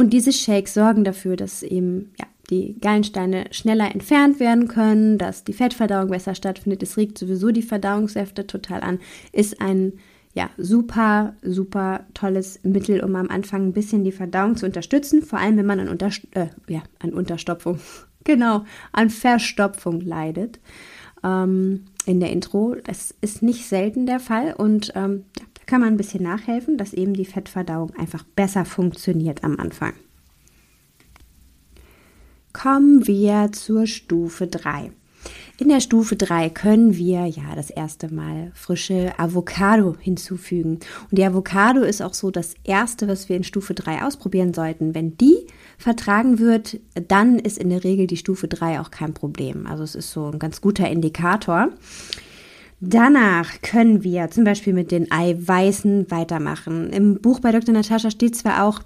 [0.00, 5.44] und diese Shakes sorgen dafür, dass eben ja, die Gallensteine schneller entfernt werden können, dass
[5.44, 6.82] die Fettverdauung besser stattfindet.
[6.82, 8.98] Es regt sowieso die Verdauungssäfte total an.
[9.30, 9.92] Ist ein
[10.32, 15.38] ja, super, super tolles Mittel, um am Anfang ein bisschen die Verdauung zu unterstützen, vor
[15.38, 17.78] allem wenn man an, Unterst äh, ja, an Unterstopfung,
[18.24, 20.60] genau, an Verstopfung leidet.
[21.22, 22.76] Ähm, in der Intro.
[22.82, 25.24] Das ist nicht selten der Fall und ähm,
[25.70, 29.92] kann man ein bisschen nachhelfen, dass eben die Fettverdauung einfach besser funktioniert am Anfang.
[32.52, 34.90] Kommen wir zur Stufe 3.
[35.59, 40.80] In der Stufe 3 können wir ja das erste Mal frische Avocado hinzufügen.
[41.09, 44.96] Und die Avocado ist auch so das erste, was wir in Stufe 3 ausprobieren sollten.
[44.96, 45.46] Wenn die
[45.78, 49.68] vertragen wird, dann ist in der Regel die Stufe 3 auch kein Problem.
[49.68, 51.68] Also es ist so ein ganz guter Indikator.
[52.80, 56.90] Danach können wir zum Beispiel mit den Eiweißen weitermachen.
[56.90, 57.74] Im Buch bei Dr.
[57.74, 58.80] Natascha steht zwar auch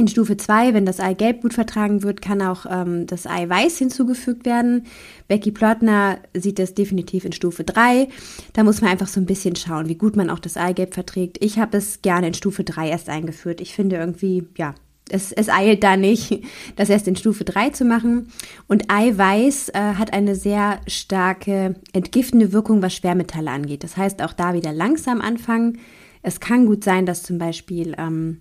[0.00, 4.46] in Stufe 2, wenn das Eigelb gut vertragen wird, kann auch ähm, das Eiweiß hinzugefügt
[4.46, 4.86] werden.
[5.28, 8.08] Becky Plottner sieht das definitiv in Stufe 3.
[8.54, 11.44] Da muss man einfach so ein bisschen schauen, wie gut man auch das Eigelb verträgt.
[11.44, 13.60] Ich habe es gerne in Stufe 3 erst eingeführt.
[13.60, 14.74] Ich finde irgendwie, ja,
[15.12, 16.42] es, es eilt da nicht,
[16.76, 18.28] das erst in Stufe 3 zu machen.
[18.68, 23.84] Und Eiweiß äh, hat eine sehr starke entgiftende Wirkung, was Schwermetalle angeht.
[23.84, 25.78] Das heißt, auch da wieder langsam anfangen.
[26.22, 28.40] Es kann gut sein, dass zum Beispiel ähm,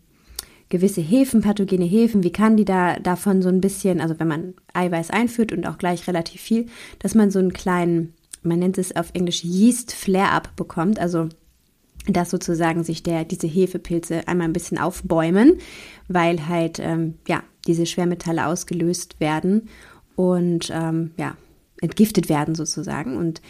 [0.69, 5.51] gewisse Hefen, pathogene Hefen wie Candida, davon so ein bisschen, also wenn man Eiweiß einführt
[5.51, 6.67] und auch gleich relativ viel,
[6.99, 11.29] dass man so einen kleinen, man nennt es auf Englisch Yeast Flare-up bekommt, also
[12.07, 15.57] dass sozusagen sich der, diese Hefepilze einmal ein bisschen aufbäumen,
[16.07, 19.69] weil halt ähm, ja diese Schwermetalle ausgelöst werden
[20.15, 21.35] und ähm, ja
[21.81, 23.41] entgiftet werden sozusagen und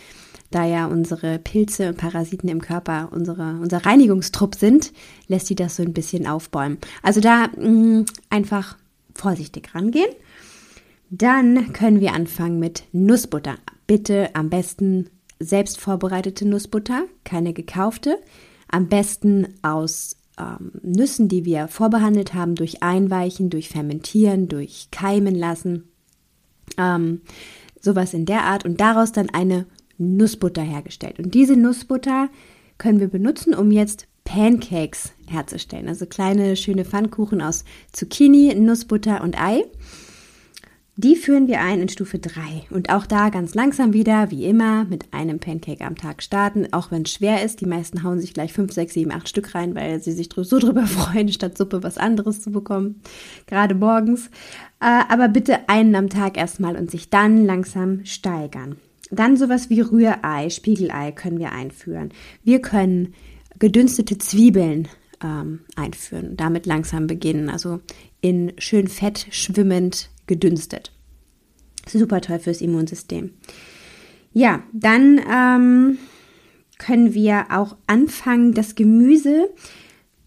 [0.51, 4.91] da ja unsere Pilze und Parasiten im Körper unsere, unser Reinigungstrupp sind,
[5.27, 6.79] lässt sie das so ein bisschen aufbäumen.
[7.03, 8.77] Also da mh, mm, einfach
[9.13, 10.09] vorsichtig rangehen.
[11.11, 13.55] Dann können wir anfangen mit Nussbutter.
[13.87, 15.09] Bitte am besten
[15.39, 18.17] selbst vorbereitete Nussbutter, keine gekaufte.
[18.67, 25.35] Am besten aus ähm, Nüssen, die wir vorbehandelt haben, durch Einweichen, durch Fermentieren, durch Keimen
[25.35, 25.89] lassen.
[26.77, 27.21] Ähm,
[27.81, 29.65] sowas in der Art und daraus dann eine
[29.97, 31.19] Nussbutter hergestellt.
[31.19, 32.29] Und diese Nussbutter
[32.77, 35.87] können wir benutzen, um jetzt Pancakes herzustellen.
[35.87, 39.63] Also kleine, schöne Pfannkuchen aus Zucchini, Nussbutter und Ei.
[41.01, 44.83] Die führen wir ein in Stufe 3 und auch da ganz langsam wieder, wie immer,
[44.83, 47.61] mit einem Pancake am Tag starten, auch wenn es schwer ist.
[47.61, 50.59] Die meisten hauen sich gleich 5, 6, 7, 8 Stück rein, weil sie sich so
[50.59, 52.99] drüber freuen, statt Suppe was anderes zu bekommen,
[53.47, 54.25] gerade morgens.
[54.81, 58.75] Äh, aber bitte einen am Tag erstmal und sich dann langsam steigern.
[59.09, 62.09] Dann sowas wie Rührei, Spiegelei können wir einführen.
[62.43, 63.13] Wir können
[63.57, 64.89] gedünstete Zwiebeln
[65.23, 67.79] ähm, einführen, damit langsam beginnen, also
[68.19, 70.93] in schön fett schwimmend gedünstet.
[71.85, 73.31] Super toll fürs Immunsystem.
[74.31, 75.97] Ja, dann ähm,
[76.77, 79.49] können wir auch anfangen, das Gemüse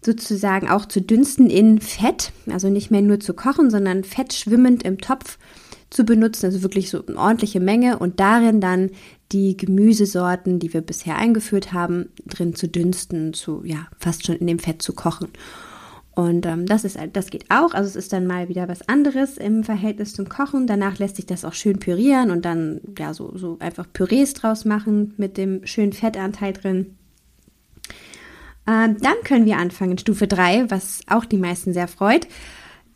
[0.03, 4.83] sozusagen auch zu dünsten in Fett, also nicht mehr nur zu kochen, sondern fett schwimmend
[4.83, 5.39] im Topf
[5.89, 8.89] zu benutzen, also wirklich so eine ordentliche Menge und darin dann
[9.31, 14.47] die Gemüsesorten, die wir bisher eingeführt haben, drin zu dünsten, zu ja fast schon in
[14.47, 15.29] dem Fett zu kochen.
[16.15, 17.73] Und ähm, das ist das geht auch.
[17.73, 20.67] Also es ist dann mal wieder was anderes im Verhältnis zum Kochen.
[20.67, 24.63] Danach lässt sich das auch schön pürieren und dann ja so, so einfach Pürees draus
[24.63, 26.97] machen mit dem schönen Fettanteil drin.
[28.67, 32.27] Ähm, dann können wir anfangen, Stufe 3, was auch die meisten sehr freut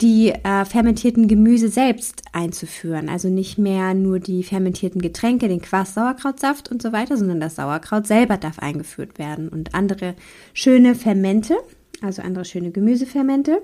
[0.02, 3.10] die äh, fermentierten Gemüse selbst einzuführen.
[3.10, 7.56] Also nicht mehr nur die fermentierten Getränke, den Quass, Sauerkrautsaft und so weiter, sondern das
[7.56, 10.16] Sauerkraut selber darf eingeführt werden und andere
[10.54, 11.58] schöne Fermente,
[12.02, 13.62] also andere schöne Gemüsefermente.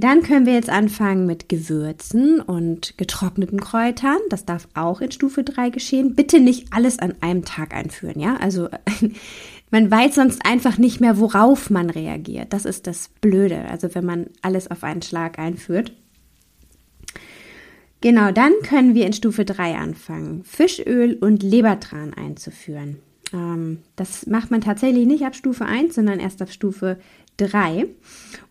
[0.00, 4.18] Dann können wir jetzt anfangen mit Gewürzen und getrockneten Kräutern.
[4.30, 6.14] Das darf auch in Stufe 3 geschehen.
[6.14, 8.36] Bitte nicht alles an einem Tag einführen, ja?
[8.36, 8.68] Also
[9.72, 12.52] man weiß sonst einfach nicht mehr, worauf man reagiert.
[12.52, 13.64] Das ist das Blöde.
[13.64, 15.92] Also wenn man alles auf einen Schlag einführt.
[18.00, 23.00] Genau, dann können wir in Stufe 3 anfangen, Fischöl und Lebertran einzuführen.
[23.32, 26.98] Ähm, das macht man tatsächlich nicht ab Stufe 1, sondern erst ab Stufe
[27.38, 27.86] 3.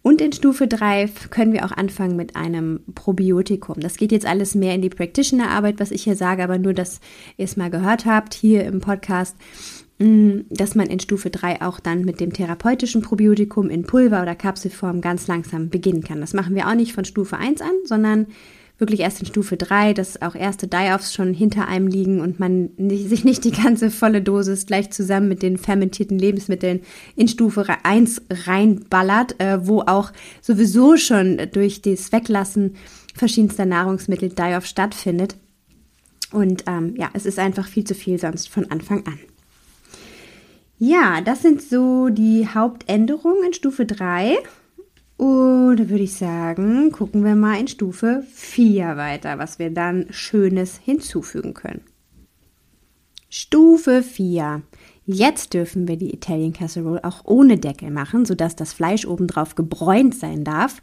[0.02, 3.80] Und in Stufe 3 können wir auch anfangen mit einem Probiotikum.
[3.80, 7.02] Das geht jetzt alles mehr in die Practitioner-Arbeit, was ich hier sage, aber nur, dass
[7.36, 9.36] ihr es mal gehört habt hier im Podcast,
[10.00, 14.36] mm, dass man in Stufe 3 auch dann mit dem therapeutischen Probiotikum in Pulver- oder
[14.36, 16.22] Kapselform ganz langsam beginnen kann.
[16.22, 18.28] Das machen wir auch nicht von Stufe 1 an, sondern
[18.78, 22.70] wirklich erst in Stufe 3, dass auch erste Die-Offs schon hinter einem liegen und man
[22.78, 26.82] nicht, sich nicht die ganze volle Dosis gleich zusammen mit den fermentierten Lebensmitteln
[27.16, 30.12] in Stufe 1 reinballert, äh, wo auch
[30.42, 32.76] sowieso schon durch das Weglassen
[33.16, 35.36] verschiedenster Nahrungsmittel Die-Off stattfindet.
[36.32, 39.20] Und ähm, ja, es ist einfach viel zu viel sonst von Anfang an.
[40.80, 44.38] Ja, das sind so die Hauptänderungen in Stufe 3.
[45.18, 50.06] Und da würde ich sagen, gucken wir mal in Stufe 4 weiter, was wir dann
[50.12, 51.82] Schönes hinzufügen können.
[53.30, 54.62] Stufe 4.
[55.06, 60.16] Jetzt dürfen wir die Italian Casserole auch ohne Deckel machen, sodass das Fleisch obendrauf gebräunt
[60.16, 60.82] sein darf.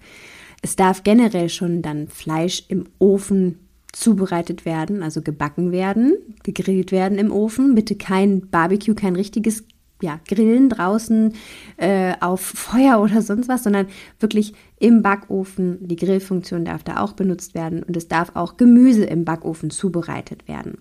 [0.62, 3.59] Es darf generell schon dann Fleisch im Ofen
[3.93, 7.74] zubereitet werden, also gebacken werden, gegrillt werden im Ofen.
[7.74, 9.64] Bitte kein Barbecue, kein richtiges
[10.05, 11.32] ja, Grillen draußen
[11.78, 13.86] äh, auf Feuer oder sonst was, sondern
[14.20, 15.78] wirklich im Backofen.
[15.80, 20.46] Die Grillfunktion darf da auch benutzt werden und es darf auch Gemüse im Backofen zubereitet
[20.46, 20.78] werden.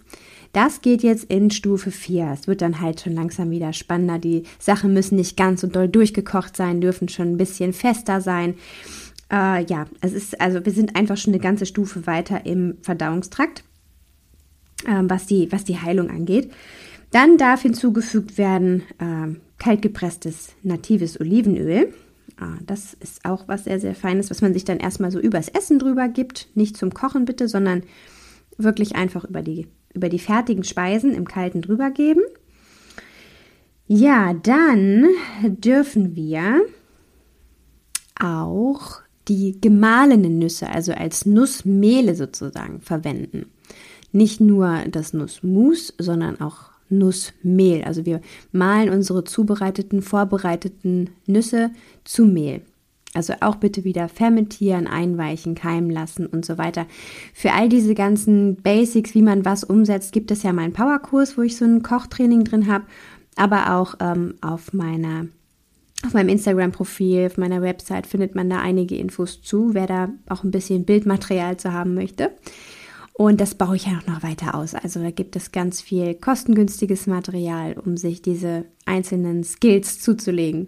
[0.52, 2.32] Das geht jetzt in Stufe 4.
[2.32, 4.20] Es wird dann halt schon langsam wieder spannender.
[4.20, 8.56] Die Sachen müssen nicht ganz so doll durchgekocht sein, dürfen schon ein bisschen fester sein.
[9.32, 13.64] Äh, ja, es ist, also wir sind einfach schon eine ganze Stufe weiter im Verdauungstrakt,
[14.86, 16.52] äh, was, die, was die Heilung angeht.
[17.14, 21.94] Dann darf hinzugefügt werden äh, kaltgepresstes natives Olivenöl.
[22.40, 25.48] Ah, das ist auch was sehr, sehr Feines, was man sich dann erstmal so übers
[25.48, 26.50] Essen drüber gibt.
[26.56, 27.84] Nicht zum Kochen bitte, sondern
[28.58, 32.22] wirklich einfach über die, über die fertigen Speisen im Kalten drüber geben.
[33.86, 35.06] Ja, dann
[35.44, 36.62] dürfen wir
[38.20, 43.52] auch die gemahlenen Nüsse, also als Nussmehle sozusagen, verwenden.
[44.12, 47.84] Nicht nur das Nussmus, sondern auch Nussmehl.
[47.84, 48.22] Also wir
[48.52, 51.72] mahlen unsere zubereiteten, vorbereiteten Nüsse
[52.04, 52.62] zu Mehl.
[53.14, 56.88] Also auch bitte wieder fermentieren, einweichen, keimen lassen und so weiter.
[57.34, 61.44] Für all diese ganzen Basics, wie man was umsetzt, gibt es ja meinen Powerkurs, wo
[61.44, 62.86] ich so ein Kochtraining drin habe,
[63.36, 65.28] aber auch ähm, auf meiner
[66.06, 70.44] auf meinem Instagram-Profil, auf meiner Website findet man da einige Infos zu, wer da auch
[70.44, 72.32] ein bisschen Bildmaterial zu haben möchte.
[73.14, 74.74] Und das baue ich ja auch noch weiter aus.
[74.74, 80.68] Also da gibt es ganz viel kostengünstiges Material, um sich diese einzelnen Skills zuzulegen.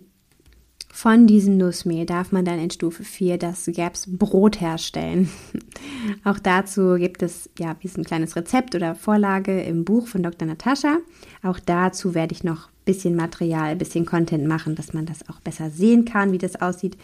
[0.95, 5.29] Von diesem Nussmehl darf man dann in Stufe 4 das Gaps Brot herstellen.
[6.23, 10.47] Auch dazu gibt es ja wie ein kleines Rezept oder Vorlage im Buch von Dr.
[10.47, 10.99] Natascha.
[11.43, 15.27] Auch dazu werde ich noch ein bisschen Material, ein bisschen Content machen, dass man das
[15.27, 16.95] auch besser sehen kann, wie das aussieht.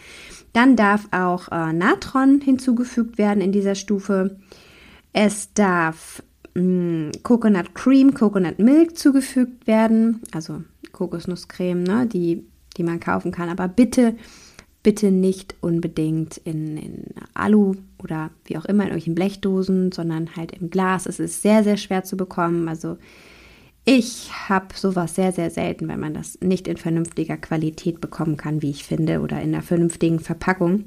[0.54, 4.38] Dann darf auch äh, Natron hinzugefügt werden in dieser Stufe.
[5.12, 6.22] Es darf
[6.54, 12.44] mh, mm, Coconut Cream, Coconut Milk zugefügt werden, also Kokosnusscreme, ne, die,
[12.76, 13.48] die man kaufen kann.
[13.48, 14.16] Aber bitte,
[14.82, 17.04] bitte nicht unbedingt in, in
[17.34, 21.06] Alu oder wie auch immer in irgendwelchen Blechdosen, sondern halt im Glas.
[21.06, 22.68] Es ist sehr, sehr schwer zu bekommen.
[22.68, 22.98] Also
[23.84, 28.62] ich habe sowas sehr, sehr selten, wenn man das nicht in vernünftiger Qualität bekommen kann,
[28.62, 30.84] wie ich finde, oder in einer vernünftigen Verpackung.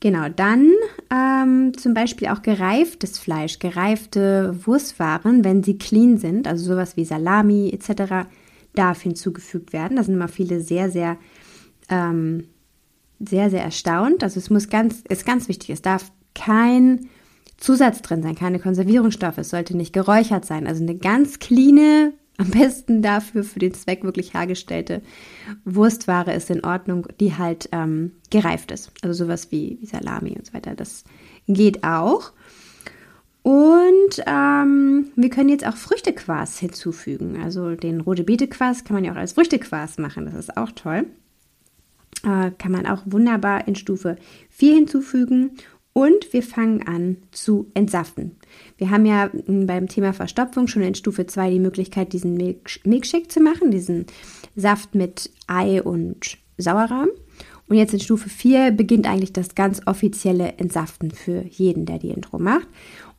[0.00, 0.72] Genau, dann
[1.10, 7.04] ähm, zum Beispiel auch gereiftes Fleisch, gereifte Wurstwaren, wenn sie clean sind, also sowas wie
[7.04, 8.28] Salami etc.,
[8.74, 9.96] darf hinzugefügt werden.
[9.96, 11.16] Da sind immer viele sehr, sehr,
[11.88, 12.44] ähm,
[13.18, 14.22] sehr, sehr erstaunt.
[14.22, 17.08] Also es muss ganz, ist ganz wichtig, es darf kein
[17.56, 20.68] Zusatz drin sein, keine Konservierungsstoffe, es sollte nicht geräuchert sein.
[20.68, 25.02] Also eine ganz cleane am besten dafür für den Zweck wirklich hergestellte
[25.64, 28.92] Wurstware ist in Ordnung, die halt ähm, gereift ist.
[29.02, 30.74] Also sowas wie, wie Salami und so weiter.
[30.74, 31.04] Das
[31.46, 32.32] geht auch.
[33.42, 37.40] Und ähm, wir können jetzt auch Früchtequas hinzufügen.
[37.42, 40.26] Also den rote Beete-Quas kann man ja auch als Früchtequas machen.
[40.26, 41.06] Das ist auch toll.
[42.24, 44.16] Äh, kann man auch wunderbar in Stufe
[44.50, 45.52] 4 hinzufügen.
[45.92, 48.36] Und wir fangen an zu entsaften.
[48.78, 53.28] Wir haben ja hm, beim Thema Verstopfung schon in Stufe 2 die Möglichkeit, diesen Milkshake
[53.28, 54.06] zu machen, diesen
[54.56, 57.08] Saft mit Ei und Sauerrahm.
[57.68, 62.10] Und jetzt in Stufe 4 beginnt eigentlich das ganz offizielle Entsaften für jeden, der die
[62.10, 62.66] Intro macht.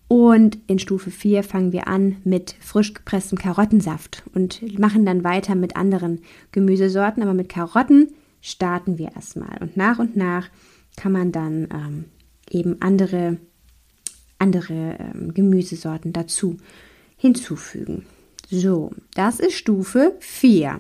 [0.07, 5.53] Und in Stufe 4 fangen wir an mit frisch gepresstem Karottensaft und machen dann weiter
[5.53, 7.22] mit anderen Gemüsesorten.
[7.22, 8.07] Aber mit Karotten
[8.41, 9.60] starten wir erstmal.
[9.62, 10.49] Und nach und nach
[10.97, 12.05] kann man dann ähm,
[12.49, 13.38] eben andere,
[14.40, 16.58] andere ähm, Gemüsesorten dazu
[17.18, 18.06] hinzufügen.
[18.50, 20.80] So, das ist Stufe 4.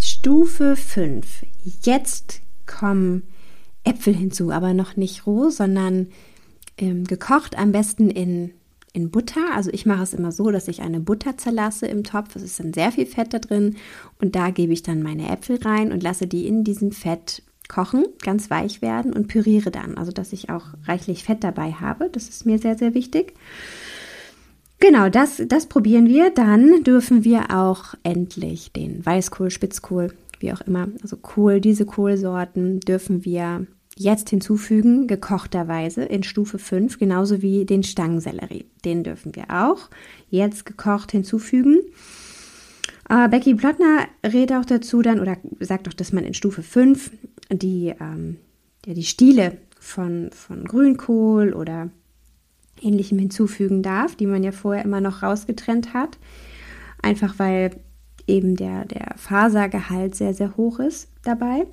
[0.00, 1.46] Stufe 5.
[1.82, 3.22] Jetzt kommen
[3.84, 6.08] Äpfel hinzu, aber noch nicht roh, sondern
[6.76, 8.52] ähm, gekocht, am besten in,
[8.92, 9.54] in Butter.
[9.54, 12.36] Also ich mache es immer so, dass ich eine Butter zerlasse im Topf.
[12.36, 13.76] Es ist dann sehr viel Fett da drin
[14.20, 18.04] und da gebe ich dann meine Äpfel rein und lasse die in diesem Fett kochen,
[18.22, 19.96] ganz weich werden und püriere dann.
[19.96, 22.08] Also dass ich auch reichlich Fett dabei habe.
[22.10, 23.34] Das ist mir sehr, sehr wichtig.
[24.80, 26.30] Genau, das, das probieren wir.
[26.30, 32.80] Dann dürfen wir auch endlich den Weißkohl, Spitzkohl, wie auch immer, also Kohl, diese Kohlsorten
[32.80, 33.66] dürfen wir
[33.96, 38.66] jetzt hinzufügen, gekochterweise in Stufe 5, genauso wie den Stangensellerie.
[38.84, 39.90] Den dürfen wir auch
[40.30, 41.80] jetzt gekocht hinzufügen.
[43.08, 47.10] Äh, Becky Plottner rät auch dazu dann oder sagt auch, dass man in Stufe 5
[47.50, 48.36] die, ähm,
[48.86, 51.90] ja, die Stiele von, von Grünkohl oder
[52.80, 56.18] ähnlichem hinzufügen darf, die man ja vorher immer noch rausgetrennt hat.
[57.02, 57.70] Einfach weil
[58.26, 61.66] eben der, der Fasergehalt sehr, sehr hoch ist dabei.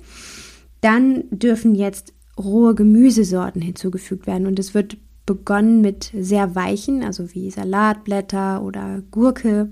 [0.80, 7.34] Dann dürfen jetzt rohe Gemüsesorten hinzugefügt werden und es wird begonnen mit sehr weichen, also
[7.34, 9.70] wie Salatblätter oder Gurke.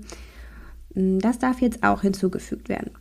[0.93, 2.91] Mm, das darf jetzt auch hinzugefügt werden.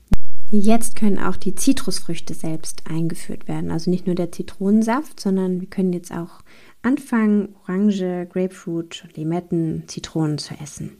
[0.50, 3.70] Jetzt können auch die Zitrusfrüchte selbst eingeführt werden.
[3.70, 6.42] Also nicht nur der Zitronensaft, sondern wir können jetzt auch
[6.82, 10.96] anfangen, Orange, Grapefruit, Limetten, Zitronen zu essen.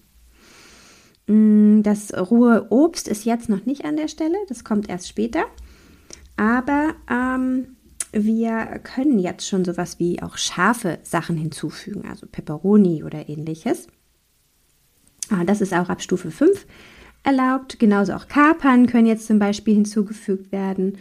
[1.27, 5.45] Mm, das rohe Obst ist jetzt noch nicht an der Stelle, das kommt erst später.
[6.37, 7.77] Aber ähm,
[8.13, 13.87] wir können jetzt schon sowas wie auch scharfe Sachen hinzufügen, also Peperoni oder ähnliches.
[15.31, 16.67] Ah, das ist auch ab Stufe 5
[17.25, 17.79] erlaubt.
[17.79, 20.99] Genauso auch Kapern können jetzt zum Beispiel hinzugefügt werden.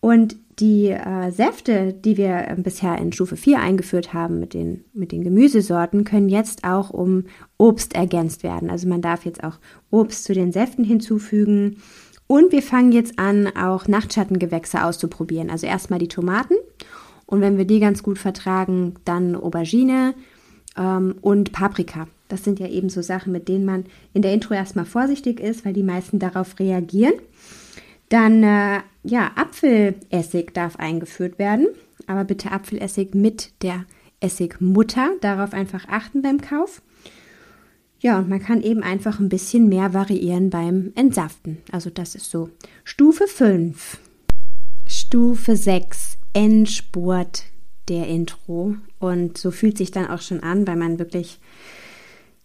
[0.00, 4.84] Und die äh, Säfte, die wir äh, bisher in Stufe 4 eingeführt haben mit den,
[4.92, 7.24] mit den Gemüsesorten, können jetzt auch um
[7.58, 8.70] Obst ergänzt werden.
[8.70, 9.58] Also man darf jetzt auch
[9.90, 11.78] Obst zu den Säften hinzufügen
[12.26, 15.50] und wir fangen jetzt an, auch Nachtschattengewächse auszuprobieren.
[15.50, 16.54] Also erstmal die Tomaten
[17.26, 20.14] und wenn wir die ganz gut vertragen, dann Aubergine
[20.76, 22.06] ähm, und Paprika.
[22.28, 25.64] Das sind ja eben so Sachen, mit denen man in der Intro erstmal vorsichtig ist,
[25.64, 27.14] weil die meisten darauf reagieren.
[28.08, 31.68] Dann, äh, ja, Apfelessig darf eingeführt werden,
[32.06, 33.84] aber bitte Apfelessig mit der
[34.20, 35.10] Essigmutter.
[35.20, 36.82] Darauf einfach achten beim Kauf.
[38.00, 41.58] Ja, und man kann eben einfach ein bisschen mehr variieren beim Entsaften.
[41.72, 42.50] Also das ist so
[42.84, 43.98] Stufe 5.
[44.86, 47.44] Stufe 6, Endspurt
[47.88, 48.76] der Intro.
[48.98, 51.40] Und so fühlt sich dann auch schon an, weil man wirklich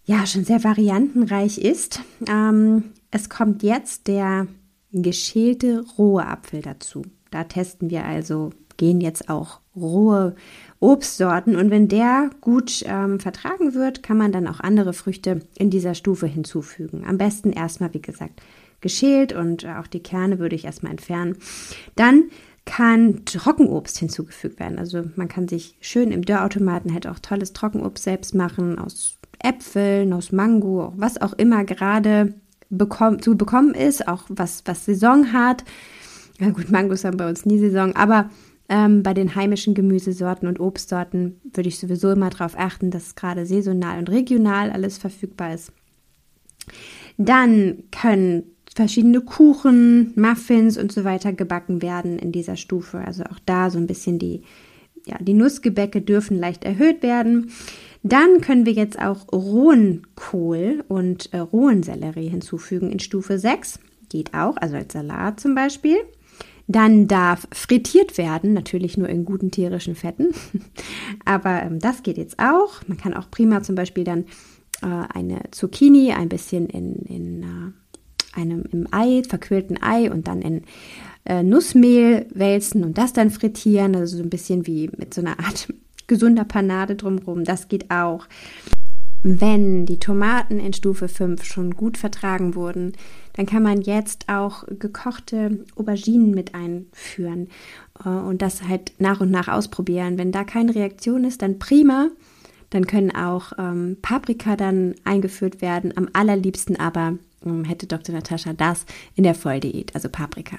[0.10, 2.02] ja schon sehr variantenreich ist.
[2.28, 4.48] Ähm, es kommt jetzt der
[4.92, 7.04] geschälte rohe Apfel dazu.
[7.30, 10.36] Da testen wir also, gehen jetzt auch rohe
[10.80, 11.56] Obstsorten.
[11.56, 15.94] Und wenn der gut ähm, vertragen wird, kann man dann auch andere Früchte in dieser
[15.94, 17.04] Stufe hinzufügen.
[17.06, 18.42] Am besten erstmal, wie gesagt,
[18.82, 21.38] geschält und äh, auch die Kerne würde ich erstmal entfernen.
[21.96, 22.32] Dann
[22.66, 24.80] kann Trockenobst hinzugefügt werden.
[24.80, 30.14] Also man kann sich schön im Dörrautomaten halt auch tolles Trockenobst selbst machen, aus Äpfeln,
[30.14, 32.34] aus Mango, was auch immer gerade
[32.70, 35.64] bekomm zu bekommen ist, auch was, was Saison hat.
[36.40, 38.30] Ja gut, Mangos haben bei uns nie Saison, aber
[38.70, 43.46] ähm, bei den heimischen Gemüsesorten und Obstsorten würde ich sowieso immer darauf achten, dass gerade
[43.46, 45.74] saisonal und regional alles verfügbar ist.
[47.18, 48.44] Dann können
[48.76, 53.00] verschiedene Kuchen, Muffins und so weiter gebacken werden in dieser Stufe.
[53.00, 54.44] Also auch da so ein bisschen die,
[55.06, 57.52] ja, die Nussgebäcke dürfen leicht erhöht werden.
[58.04, 63.80] Dann können wir jetzt auch rohen Kohl und äh, rohen Sellerie hinzufügen in Stufe 6.
[64.10, 65.98] Geht auch, also als Salat zum Beispiel.
[66.68, 70.34] Dann darf frittiert werden, natürlich nur in guten tierischen Fetten.
[71.26, 72.82] Aber ähm, das geht jetzt auch.
[72.88, 74.26] Man kann auch prima zum Beispiel dann
[74.82, 80.42] äh, eine Zucchini ein bisschen in, in äh, einem im Ei, verquirlten Ei und dann
[80.42, 80.62] in
[81.26, 83.96] äh, Nussmehl wälzen und das dann frittieren.
[83.96, 85.68] Also so ein bisschen wie mit so einer Art
[86.10, 87.46] gesunder Panade drumherum.
[87.46, 88.28] Das geht auch.
[89.22, 92.94] wenn die Tomaten in Stufe 5 schon gut vertragen wurden,
[93.34, 97.50] dann kann man jetzt auch gekochte Auberginen mit einführen
[98.04, 100.18] äh, und das halt nach und nach ausprobieren.
[100.18, 102.10] Wenn da keine Reaktion ist, dann prima.
[102.70, 105.98] Dann können auch ähm, Paprika dann eingeführt werden.
[105.98, 107.18] Am allerliebsten aber
[107.66, 108.14] hätte Dr.
[108.16, 108.86] Natascha das
[109.16, 110.58] in der Volldiät, also Paprika.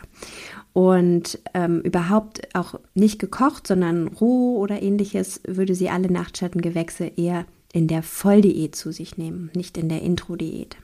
[0.72, 7.44] Und ähm, überhaupt auch nicht gekocht, sondern roh oder ähnliches, würde sie alle Nachtschattengewächse eher
[7.72, 10.76] in der Volldiät zu sich nehmen, nicht in der Intro-Diät.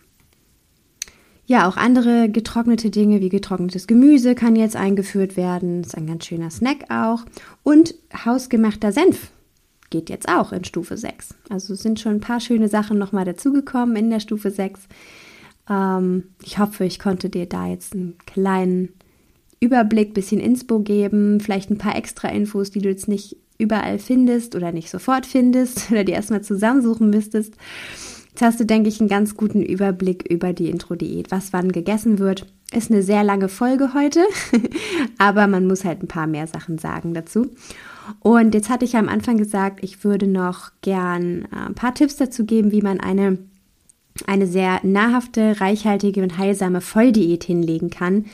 [1.49, 5.83] Ja, auch andere getrocknete Dinge wie getrocknetes Gemüse kann jetzt eingeführt werden.
[5.83, 7.25] Ist ein ganz schöner Snack auch.
[7.63, 7.95] Und
[8.25, 9.31] hausgemachter Senf
[9.91, 11.35] geht jetzt auch in Stufe 6.
[11.49, 14.89] Also sind schon ein paar schöne Sachen nochmal dazugekommen in der Stufe 6.
[15.69, 18.91] Ähm, ich hoffe, ich konnte dir da jetzt einen kleinen
[19.61, 24.55] Überblick, bisschen Inspo geben, vielleicht ein paar extra Infos, die du jetzt nicht überall findest
[24.55, 27.55] oder nicht sofort findest oder die erstmal zusammensuchen müsstest.
[28.31, 32.19] Jetzt hast du, denke ich, einen ganz guten Überblick über die Intro-Diät, was wann gegessen
[32.19, 32.47] wird.
[32.71, 34.21] Ist eine sehr lange Folge heute,
[35.19, 37.47] aber man muss halt ein paar mehr Sachen sagen dazu.
[38.21, 41.95] Und jetzt hatte ich ja am Anfang gesagt, ich würde noch gern äh, ein paar
[41.95, 43.39] Tipps dazu geben, wie man eine,
[44.27, 48.27] eine sehr nahrhafte, reichhaltige und heilsame Volldiät hinlegen kann,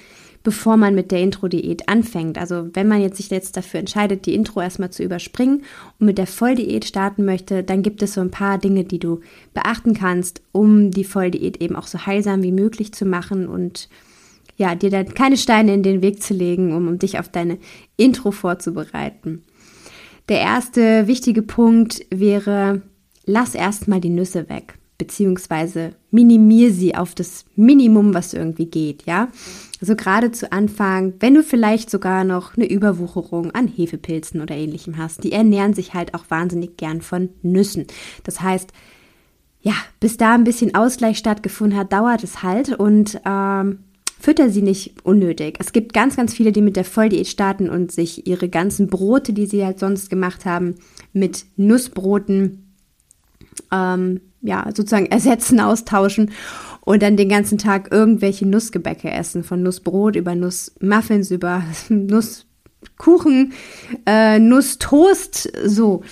[0.43, 2.39] bevor man mit der Intro-Diät anfängt.
[2.39, 5.63] Also wenn man jetzt sich jetzt dafür entscheidet, die Intro erstmal zu überspringen
[5.99, 9.21] und mit der Volldiät starten möchte, dann gibt es so ein paar Dinge, die du
[9.55, 13.89] beachten kannst, um die Volldiät eben auch so heilsam wie möglich zu machen und
[14.57, 17.59] ja, dir dann keine Steine in den Weg zu legen, um, um dich auf deine
[17.97, 19.45] Intro vorzubereiten.
[20.29, 22.83] Der erste wichtige Punkt wäre,
[23.25, 29.27] lass erstmal die Nüsse weg beziehungsweise minimier sie auf das Minimum, was irgendwie geht, ja.
[29.81, 34.99] Also gerade zu Anfang, wenn du vielleicht sogar noch eine Überwucherung an Hefepilzen oder ähnlichem
[34.99, 37.89] hast, die ernähren sich halt auch wahnsinnig gern von Nüssen.
[38.23, 38.73] Das heißt,
[39.61, 43.81] ja, bis da ein bisschen Ausgleich stattgefunden hat, dauert es halt und ähm,
[44.21, 45.57] fütter sie nicht unnötig.
[45.59, 49.33] Es gibt ganz, ganz viele, die mit der Volldiät starten und sich ihre ganzen Brote,
[49.33, 50.77] die sie halt sonst gemacht haben,
[51.13, 52.62] mit Nussbroten
[53.73, 56.31] ähm, ja, sozusagen ersetzen, austauschen
[56.81, 63.53] und dann den ganzen Tag irgendwelche Nussgebäcke essen, von Nussbrot über Nussmuffins, über Nusskuchen,
[64.07, 66.03] äh, Nusstoast, so.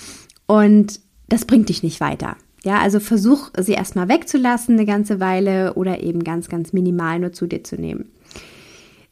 [0.47, 2.35] Und das bringt dich nicht weiter.
[2.63, 7.33] Ja, also versuch sie erstmal wegzulassen eine ganze Weile oder eben ganz, ganz minimal nur
[7.33, 8.11] zu dir zu nehmen.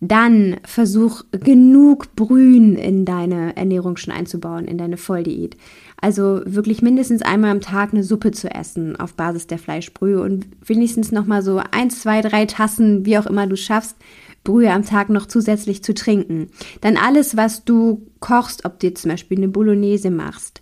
[0.01, 5.57] Dann versuch genug Brühen in deine Ernährung schon einzubauen, in deine Volldiät.
[6.01, 10.47] Also wirklich mindestens einmal am Tag eine Suppe zu essen auf Basis der Fleischbrühe und
[10.65, 13.97] wenigstens nochmal so eins, zwei, drei Tassen, wie auch immer du schaffst,
[14.45, 16.47] Brühe am Tag noch zusätzlich zu trinken.
[16.81, 20.61] Dann alles, was du kochst, ob du zum Beispiel eine Bolognese machst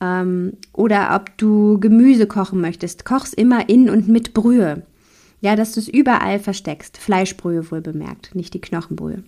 [0.00, 4.82] ähm, oder ob du Gemüse kochen möchtest, kochst immer in und mit Brühe.
[5.40, 6.96] Ja, dass du es überall versteckst.
[6.96, 9.22] Fleischbrühe wohl bemerkt, nicht die Knochenbrühe.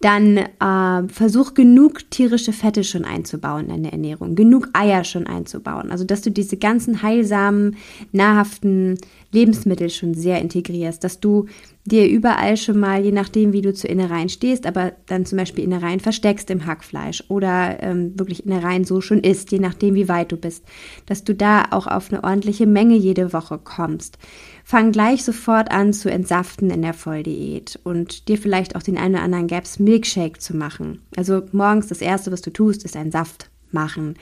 [0.00, 5.90] Dann äh, versuch genug tierische Fette schon einzubauen in deine Ernährung, genug Eier schon einzubauen.
[5.90, 7.76] Also dass du diese ganzen heilsamen,
[8.12, 8.98] nahrhaften
[9.32, 11.46] Lebensmittel schon sehr integrierst, dass du
[11.84, 15.64] dir überall schon mal, je nachdem, wie du zu Innereien stehst, aber dann zum Beispiel
[15.64, 20.32] Innereien versteckst im Hackfleisch oder ähm, wirklich Innereien so schon isst, je nachdem, wie weit
[20.32, 20.64] du bist,
[21.06, 24.18] dass du da auch auf eine ordentliche Menge jede Woche kommst.
[24.70, 29.14] Fang gleich sofort an zu entsaften in der Volldiät und dir vielleicht auch den einen
[29.14, 31.00] oder anderen Gaps Milkshake zu machen.
[31.16, 34.16] Also morgens das erste, was du tust, ist ein Saft machen.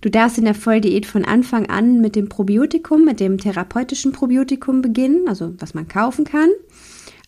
[0.00, 4.82] Du darfst in der Volldiät von Anfang an mit dem Probiotikum, mit dem therapeutischen Probiotikum
[4.82, 6.50] beginnen, also was man kaufen kann.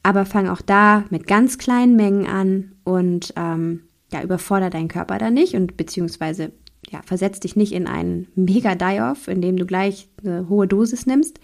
[0.02, 5.18] Aber fang auch da mit ganz kleinen Mengen an und ähm, ja, überfordere deinen Körper
[5.18, 6.50] da nicht und beziehungsweise
[6.90, 11.06] ja, versetz dich nicht in einen mega Die-Off, in dem du gleich eine hohe Dosis
[11.06, 11.40] nimmst.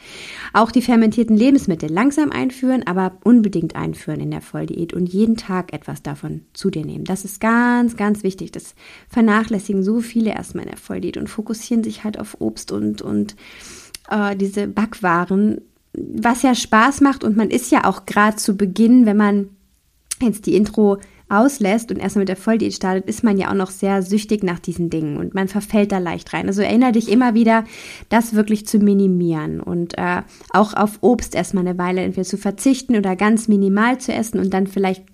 [0.52, 5.72] Auch die fermentierten Lebensmittel langsam einführen, aber unbedingt einführen in der Volldiät und jeden Tag
[5.72, 7.04] etwas davon zu dir nehmen.
[7.04, 8.52] Das ist ganz, ganz wichtig.
[8.52, 8.74] Das
[9.08, 13.36] vernachlässigen so viele erstmal in der Volldiät und fokussieren sich halt auf Obst und, und
[14.10, 15.60] äh, diese Backwaren,
[15.92, 19.48] was ja Spaß macht und man ist ja auch gerade zu Beginn, wenn man
[20.22, 20.98] jetzt die Intro
[21.30, 24.58] auslässt und erstmal mit der Volldiät startet, ist man ja auch noch sehr süchtig nach
[24.58, 26.46] diesen Dingen und man verfällt da leicht rein.
[26.46, 27.64] Also erinnere dich immer wieder,
[28.08, 32.96] das wirklich zu minimieren und äh, auch auf Obst erstmal eine Weile entweder zu verzichten
[32.96, 35.04] oder ganz minimal zu essen und dann vielleicht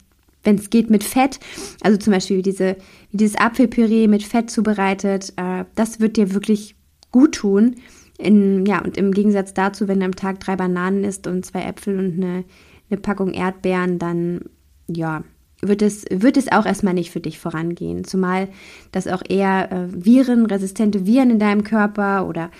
[0.46, 1.40] wenn es geht mit Fett,
[1.82, 2.76] also zum Beispiel diese,
[3.10, 6.76] dieses Apfelpüree mit Fett zubereitet, äh, das wird dir wirklich
[7.10, 7.74] gut tun.
[8.16, 11.62] In, ja, und im Gegensatz dazu, wenn du am Tag drei Bananen isst und zwei
[11.62, 12.44] Äpfel und eine,
[12.88, 14.40] eine Packung Erdbeeren, dann
[14.86, 15.24] ja,
[15.62, 18.04] wird es, wird es auch erstmal nicht für dich vorangehen.
[18.04, 18.48] Zumal
[18.92, 22.50] das auch eher äh, Viren, resistente Viren in deinem Körper oder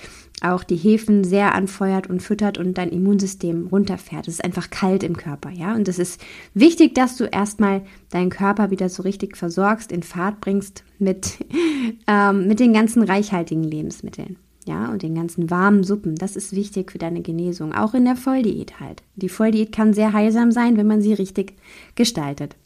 [0.42, 4.28] auch die Hefen sehr anfeuert und füttert und dein Immunsystem runterfährt.
[4.28, 5.74] Es ist einfach kalt im Körper, ja.
[5.74, 6.20] Und es ist
[6.52, 11.38] wichtig, dass du erstmal deinen Körper wieder so richtig versorgst, in Fahrt bringst mit,
[12.06, 14.36] ähm, mit den ganzen reichhaltigen Lebensmitteln.
[14.66, 18.16] Ja, und den ganzen warmen Suppen, das ist wichtig für deine Genesung, auch in der
[18.16, 19.04] Volldiät halt.
[19.14, 21.54] Die Volldiät kann sehr heilsam sein, wenn man sie richtig
[21.94, 22.56] gestaltet.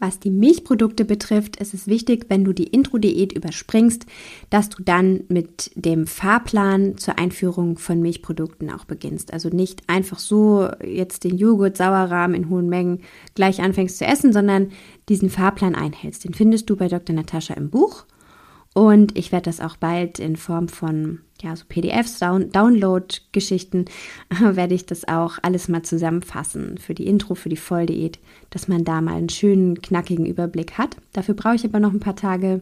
[0.00, 4.06] Was die Milchprodukte betrifft, ist es wichtig, wenn du die Intro-Diät überspringst,
[4.50, 9.32] dass du dann mit dem Fahrplan zur Einführung von Milchprodukten auch beginnst.
[9.32, 13.00] Also nicht einfach so jetzt den Joghurt, Sauerrahm in hohen Mengen
[13.34, 14.70] gleich anfängst zu essen, sondern
[15.08, 16.24] diesen Fahrplan einhältst.
[16.24, 17.16] Den findest du bei Dr.
[17.16, 18.04] Natascha im Buch.
[18.78, 23.86] Und ich werde das auch bald in Form von ja, so PDFs, Down Download-Geschichten,
[24.40, 28.20] werde ich das auch alles mal zusammenfassen für die Intro, für die Volldiät,
[28.50, 30.96] dass man da mal einen schönen, knackigen Überblick hat.
[31.12, 32.60] Dafür brauche ich aber noch ein paar Tage.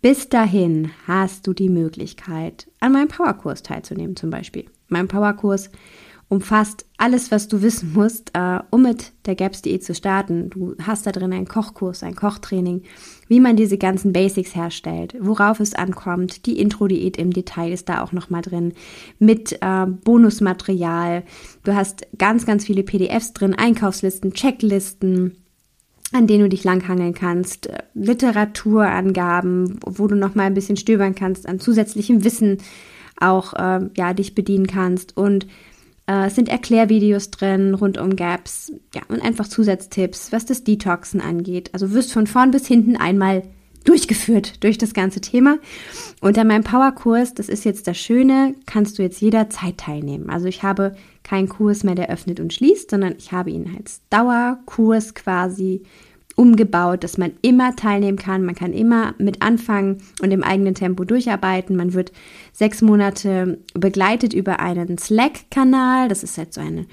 [0.00, 4.64] Bis dahin hast du die Möglichkeit, an meinem Powerkurs teilzunehmen, zum Beispiel.
[4.88, 5.70] Mein Powerkurs
[6.32, 10.48] umfasst alles, was du wissen musst, äh, um mit der GAPS-Diät zu starten.
[10.48, 12.84] Du hast da drin einen Kochkurs, ein Kochtraining,
[13.28, 16.46] wie man diese ganzen Basics herstellt, worauf es ankommt.
[16.46, 18.72] Die Intro-Diät im Detail ist da auch nochmal drin
[19.18, 21.24] mit äh, Bonusmaterial.
[21.64, 25.36] Du hast ganz, ganz viele PDFs drin, Einkaufslisten, Checklisten
[26.14, 31.14] an denen du dich langhangeln kannst, äh, Literaturangaben, wo du noch mal ein bisschen stöbern
[31.14, 32.58] kannst, an zusätzlichem Wissen
[33.18, 35.46] auch äh, ja dich bedienen kannst und
[36.06, 41.70] es sind Erklärvideos drin rund um Gaps, ja, und einfach Zusatztipps, was das Detoxen angeht.
[41.72, 43.44] Also wirst von vorn bis hinten einmal
[43.84, 45.58] durchgeführt durch das ganze Thema.
[46.20, 50.30] Und an meinem Powerkurs, das ist jetzt das Schöne, kannst du jetzt jederzeit teilnehmen.
[50.30, 54.02] Also ich habe keinen Kurs mehr, der öffnet und schließt, sondern ich habe ihn als
[54.10, 55.82] Dauerkurs quasi
[56.36, 58.44] umgebaut, dass man immer teilnehmen kann.
[58.44, 61.76] Man kann immer mit anfangen und im eigenen Tempo durcharbeiten.
[61.76, 62.12] Man wird
[62.52, 66.08] sechs Monate begleitet über einen Slack-Kanal.
[66.08, 66.86] Das ist halt so eine,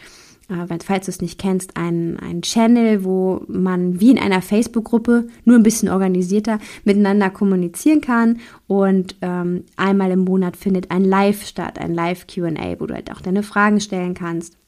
[0.50, 5.28] äh, falls du es nicht kennst, ein, ein Channel, wo man wie in einer Facebook-Gruppe
[5.46, 8.40] nur ein bisschen organisierter miteinander kommunizieren kann.
[8.68, 13.22] Und ähm, einmal im Monat findet ein Live statt, ein Live-QA, wo du halt auch
[13.22, 14.59] deine Fragen stellen kannst.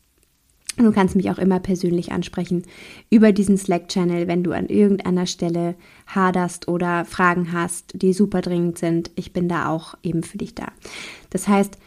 [0.78, 2.64] Du kannst mich auch immer persönlich ansprechen
[3.10, 5.76] über diesen Slack-Channel, wenn du an irgendeiner Stelle
[6.08, 9.12] haderst oder Fragen hast, die super dringend sind.
[9.16, 10.68] Ich bin da auch eben für dich da.
[11.30, 11.78] Das heißt,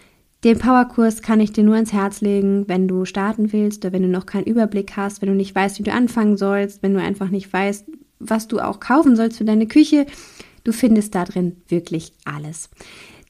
[0.45, 4.03] den Powerkurs kann ich dir nur ins Herz legen, wenn du starten willst oder wenn
[4.03, 7.01] du noch keinen Überblick hast, wenn du nicht weißt, wie du anfangen sollst, wenn du
[7.01, 7.87] einfach nicht weißt,
[8.18, 10.05] was du auch kaufen sollst für deine Küche.
[10.62, 12.68] Du findest da drin wirklich alles.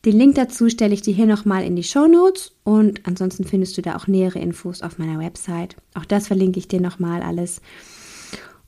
[0.04, 3.78] Den Link dazu stelle ich dir hier nochmal in die Show Notes und ansonsten findest
[3.78, 5.76] du da auch nähere Infos auf meiner Website.
[5.94, 7.62] Auch das verlinke ich dir nochmal alles.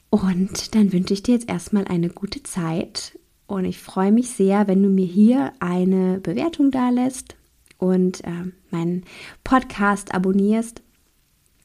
[0.09, 4.67] Und dann wünsche ich dir jetzt erstmal eine gute Zeit und ich freue mich sehr,
[4.67, 7.37] wenn du mir hier eine Bewertung da lässt
[7.77, 9.05] und äh, meinen
[9.45, 10.83] Podcast abonnierst,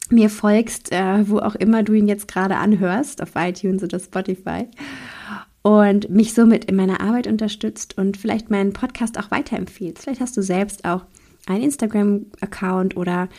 [0.10, 4.68] mir folgst, äh, wo auch immer du ihn jetzt gerade anhörst, auf iTunes oder Spotify
[5.62, 10.04] und mich somit in meiner Arbeit unterstützt und vielleicht meinen Podcast auch weiterempfiehlst.
[10.04, 11.06] Vielleicht hast du selbst auch
[11.48, 13.30] einen Instagram-Account oder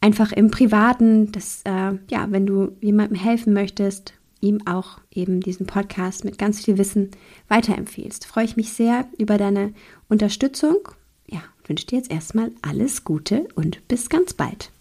[0.00, 5.66] einfach im Privaten, dass, äh, ja, wenn du jemandem helfen möchtest, ihm auch eben diesen
[5.66, 7.10] Podcast mit ganz viel Wissen
[7.48, 8.26] weiterempfehlst.
[8.26, 9.74] Freue ich mich sehr über deine
[10.08, 10.88] Unterstützung.
[11.26, 14.72] Ja, wünsche dir jetzt erstmal alles Gute und bis ganz bald.